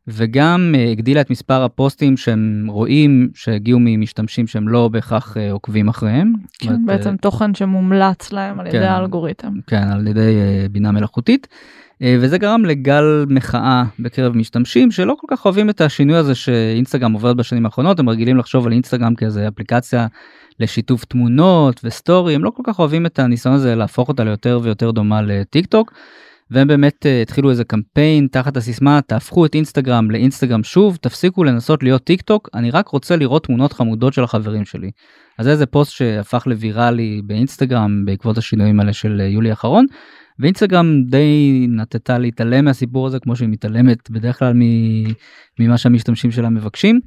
וגם 0.07 0.75
אה, 0.77 0.91
הגדילה 0.91 1.21
את 1.21 1.29
מספר 1.29 1.63
הפוסטים 1.63 2.17
שהם 2.17 2.65
רואים 2.69 3.29
שהגיעו 3.33 3.79
ממשתמשים 3.81 4.47
שהם 4.47 4.67
לא 4.67 4.87
בהכרח 4.87 5.37
אה, 5.37 5.51
עוקבים 5.51 5.89
אחריהם. 5.89 6.33
כן, 6.59 6.67
אומרת, 6.67 6.85
בעצם 6.85 7.09
אה, 7.09 7.17
תוכן 7.17 7.55
שמומלץ 7.55 8.31
להם 8.31 8.59
על 8.59 8.67
ידי 8.67 8.79
כן. 8.79 8.83
האלגוריתם. 8.83 9.53
כן, 9.67 9.83
על 9.91 10.07
ידי 10.07 10.35
בינה 10.71 10.91
מלאכותית. 10.91 11.47
וזה 12.19 12.37
גרם 12.37 12.65
לגל 12.65 13.25
מחאה 13.29 13.83
בקרב 13.99 14.35
משתמשים 14.37 14.91
שלא 14.91 15.15
כל 15.19 15.27
כך 15.29 15.45
אוהבים 15.45 15.69
את 15.69 15.81
השינוי 15.81 16.15
הזה 16.17 16.35
שאינסטגרם 16.35 17.13
עוברת 17.13 17.35
בשנים 17.35 17.65
האחרונות, 17.65 17.99
הם 17.99 18.09
רגילים 18.09 18.37
לחשוב 18.37 18.65
על 18.65 18.71
אינסטגרם 18.71 19.15
כאיזה 19.15 19.47
אפליקציה 19.47 20.07
לשיתוף 20.59 21.05
תמונות 21.05 21.81
וסטורי, 21.83 22.35
הם 22.35 22.43
לא 22.43 22.49
כל 22.49 22.63
כך 22.65 22.79
אוהבים 22.79 23.05
את 23.05 23.19
הניסיון 23.19 23.55
הזה 23.55 23.75
להפוך 23.75 24.07
אותה 24.07 24.23
ליותר 24.23 24.59
ויותר 24.63 24.91
דומה 24.91 25.21
לטיק 25.21 25.65
טוק. 25.65 25.93
והם 26.53 26.67
באמת 26.67 27.05
אה, 27.05 27.21
התחילו 27.21 27.49
איזה 27.49 27.63
קמפיין 27.63 28.27
תחת 28.31 28.57
הסיסמה 28.57 28.99
תהפכו 29.07 29.45
את 29.45 29.55
אינסטגרם 29.55 30.11
לאינסטגרם 30.11 30.63
שוב 30.63 30.97
תפסיקו 31.01 31.43
לנסות 31.43 31.83
להיות 31.83 32.03
טיק 32.03 32.21
טוק 32.21 32.49
אני 32.53 32.71
רק 32.71 32.87
רוצה 32.87 33.15
לראות 33.15 33.45
תמונות 33.45 33.73
חמודות 33.73 34.13
של 34.13 34.23
החברים 34.23 34.65
שלי. 34.65 34.91
אז 35.39 35.45
זה 35.45 35.51
איזה 35.51 35.65
פוסט 35.65 35.91
שהפך 35.91 36.47
לוויראלי 36.47 37.21
באינסטגרם 37.25 38.05
בעקבות 38.05 38.37
השינויים 38.37 38.79
האלה 38.79 38.93
של 38.93 39.21
אה, 39.21 39.27
יולי 39.27 39.49
האחרון. 39.49 39.85
ואינסטגרם 40.39 41.03
די 41.09 41.65
נטטה 41.69 42.17
להתעלם 42.17 42.65
מהסיפור 42.65 43.07
הזה 43.07 43.19
כמו 43.19 43.35
שהיא 43.35 43.49
מתעלמת 43.49 44.09
בדרך 44.09 44.39
כלל 44.39 44.53
ממה 45.59 45.77
שהמשתמשים 45.77 46.31
שלה 46.31 46.49
מבקשים. 46.49 46.99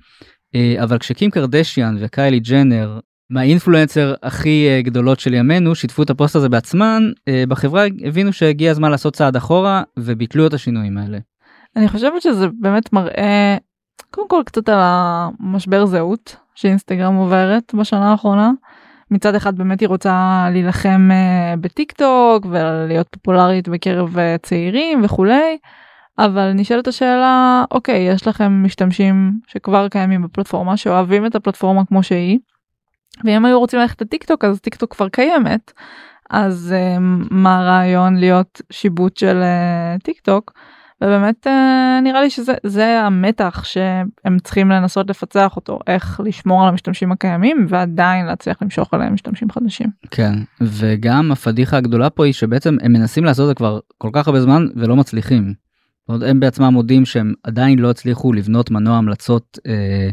אה, 0.54 0.82
אבל 0.82 0.98
כשקים 0.98 1.30
קרדשיאן 1.30 1.96
וקיילי 2.00 2.40
ג'נר 2.40 2.98
מהאינפלואנסריות 3.30 4.14
הכי 4.22 4.66
אה, 4.68 4.82
גדולות 4.82 5.20
של 5.20 5.34
ימינו 5.34 5.74
שיתפו 5.74 6.02
את 6.02 6.10
הפוסט 6.10 6.36
הזה 6.36 6.48
בעצמן 6.48 7.02
אה, 7.28 7.44
בחברה 7.48 7.84
הבינו 8.04 8.32
שהגיע 8.32 8.70
הזמן 8.70 8.90
לעשות 8.90 9.14
צעד 9.14 9.36
אחורה 9.36 9.82
וביטלו 9.96 10.46
את 10.46 10.54
השינויים 10.54 10.98
האלה. 10.98 11.18
אני 11.76 11.88
חושבת 11.88 12.22
שזה 12.22 12.46
באמת 12.60 12.92
מראה 12.92 13.56
קודם 14.10 14.28
כל 14.28 14.42
קצת 14.46 14.68
על 14.68 14.78
המשבר 14.80 15.86
זהות 15.86 16.36
שאינסטגרם 16.54 17.14
עוברת 17.14 17.74
בשנה 17.74 18.10
האחרונה. 18.10 18.50
מצד 19.10 19.34
אחד 19.34 19.58
באמת 19.58 19.80
היא 19.80 19.88
רוצה 19.88 20.46
להילחם 20.52 21.08
אה, 21.12 21.54
בטיק 21.60 21.92
טוק 21.92 22.46
ולהיות 22.50 23.08
פופולרית 23.10 23.68
בקרב 23.68 24.16
צעירים 24.42 25.04
וכולי. 25.04 25.58
אבל 26.18 26.52
נשאלת 26.52 26.88
השאלה 26.88 27.64
אוקיי 27.70 27.98
יש 27.98 28.26
לכם 28.26 28.62
משתמשים 28.64 29.32
שכבר 29.46 29.88
קיימים 29.88 30.22
בפלטפורמה 30.22 30.76
שאוהבים 30.76 31.26
את 31.26 31.34
הפלטפורמה 31.34 31.84
כמו 31.84 32.02
שהיא. 32.02 32.38
ואם 33.24 33.44
היו 33.44 33.58
רוצים 33.58 33.80
ללכת 33.80 34.02
לטיק 34.02 34.24
טוק 34.24 34.44
אז 34.44 34.60
טיק 34.60 34.74
טוק 34.74 34.94
כבר 34.94 35.08
קיימת. 35.08 35.72
אז 36.30 36.74
אה, 36.76 36.96
מה 37.30 37.58
הרעיון 37.58 38.16
להיות 38.16 38.62
שיבוט 38.72 39.16
של 39.16 39.36
אה, 39.42 39.96
טיק 40.02 40.20
טוק. 40.20 40.52
ובאמת 41.00 41.46
אה, 41.46 42.00
נראה 42.02 42.20
לי 42.20 42.30
שזה 42.30 42.52
זה 42.62 43.00
המתח 43.00 43.64
שהם 43.64 44.38
צריכים 44.42 44.70
לנסות 44.70 45.10
לפצח 45.10 45.56
אותו 45.56 45.78
איך 45.86 46.20
לשמור 46.24 46.62
על 46.62 46.68
המשתמשים 46.68 47.12
הקיימים 47.12 47.66
ועדיין 47.68 48.26
להצליח 48.26 48.62
למשוך 48.62 48.94
אליהם 48.94 49.14
משתמשים 49.14 49.50
חדשים. 49.50 49.86
כן 50.10 50.32
וגם 50.60 51.32
הפדיחה 51.32 51.76
הגדולה 51.76 52.10
פה 52.10 52.24
היא 52.24 52.32
שבעצם 52.32 52.76
הם 52.82 52.92
מנסים 52.92 53.24
לעשות 53.24 53.42
את 53.42 53.48
זה 53.48 53.54
כבר 53.54 53.78
כל 53.98 54.10
כך 54.12 54.28
הרבה 54.28 54.40
זמן 54.40 54.66
ולא 54.76 54.96
מצליחים. 54.96 55.44
זאת 55.44 56.08
אומרת, 56.08 56.30
הם 56.30 56.40
בעצמם 56.40 56.72
מודים 56.72 57.04
שהם 57.04 57.34
עדיין 57.42 57.78
לא 57.78 57.90
הצליחו 57.90 58.32
לבנות 58.32 58.70
מנוע 58.70 58.96
המלצות 58.96 59.58
אה, 59.66 60.10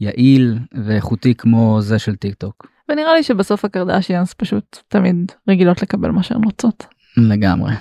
יעיל 0.00 0.58
ואיכותי 0.84 1.34
כמו 1.34 1.78
זה 1.80 1.98
של 1.98 2.16
טיק 2.16 2.34
טוק. 2.34 2.66
ונראה 2.88 3.14
לי 3.14 3.22
שבסוף 3.22 3.64
הקרדשיאנס 3.64 4.34
פשוט 4.34 4.78
תמיד 4.88 5.32
רגילות 5.48 5.82
לקבל 5.82 6.10
מה 6.10 6.22
שהן 6.22 6.44
רוצות. 6.44 6.86
לגמרי. 7.16 7.72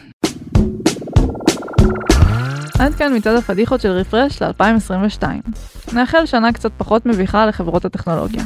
עד 2.79 2.95
כאן 2.95 3.15
מצעד 3.15 3.35
הפדיחות 3.35 3.81
של 3.81 3.89
רפרש 3.89 4.41
ל-2022. 4.41 5.23
נאחל 5.93 6.25
שנה 6.25 6.53
קצת 6.53 6.71
פחות 6.77 7.05
מביכה 7.05 7.45
לחברות 7.45 7.85
הטכנולוגיה. 7.85 8.43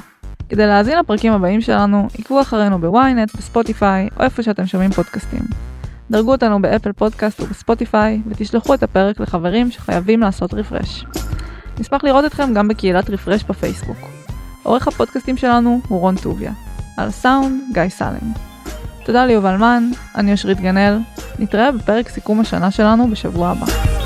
כדי 0.49 0.67
להאזין 0.67 0.99
לפרקים 0.99 1.33
הבאים 1.33 1.61
שלנו, 1.61 2.07
עקבו 2.19 2.41
אחרינו 2.41 2.79
בוויינט, 2.79 3.35
בספוטיפיי, 3.35 4.09
או 4.17 4.23
איפה 4.23 4.43
שאתם 4.43 4.65
שומעים 4.65 4.91
פודקאסטים. 4.91 5.41
דרגו 6.11 6.31
אותנו 6.31 6.61
באפל 6.61 6.91
פודקאסט 6.91 7.41
ובספוטיפיי, 7.41 8.21
ותשלחו 8.27 8.73
את 8.73 8.83
הפרק 8.83 9.19
לחברים 9.19 9.71
שחייבים 9.71 10.19
לעשות 10.19 10.53
refresh. 10.53 11.05
נשמח 11.79 12.03
לראות 12.03 12.25
אתכם 12.25 12.53
גם 12.53 12.67
בקהילת 12.67 13.09
רפרש 13.09 13.43
בפייסבוק. 13.43 13.97
עורך 14.63 14.87
הפודקאסטים 14.87 15.37
שלנו 15.37 15.81
הוא 15.87 15.99
רון 15.99 16.15
טוביה. 16.15 16.51
על 16.97 17.07
הסאונד, 17.07 17.61
גיא 17.73 17.89
סלם. 17.89 18.31
תודה 19.05 19.25
ליובל 19.25 19.57
מן, 19.57 19.83
אני 20.15 20.31
אושרית 20.31 20.59
גנאל. 20.59 20.97
נתראה 21.39 21.71
בפרק 21.71 22.09
סיכום 22.09 22.39
השנה 22.39 22.71
שלנו 22.71 23.07
בשבוע 23.11 23.49
הבא. 23.49 23.96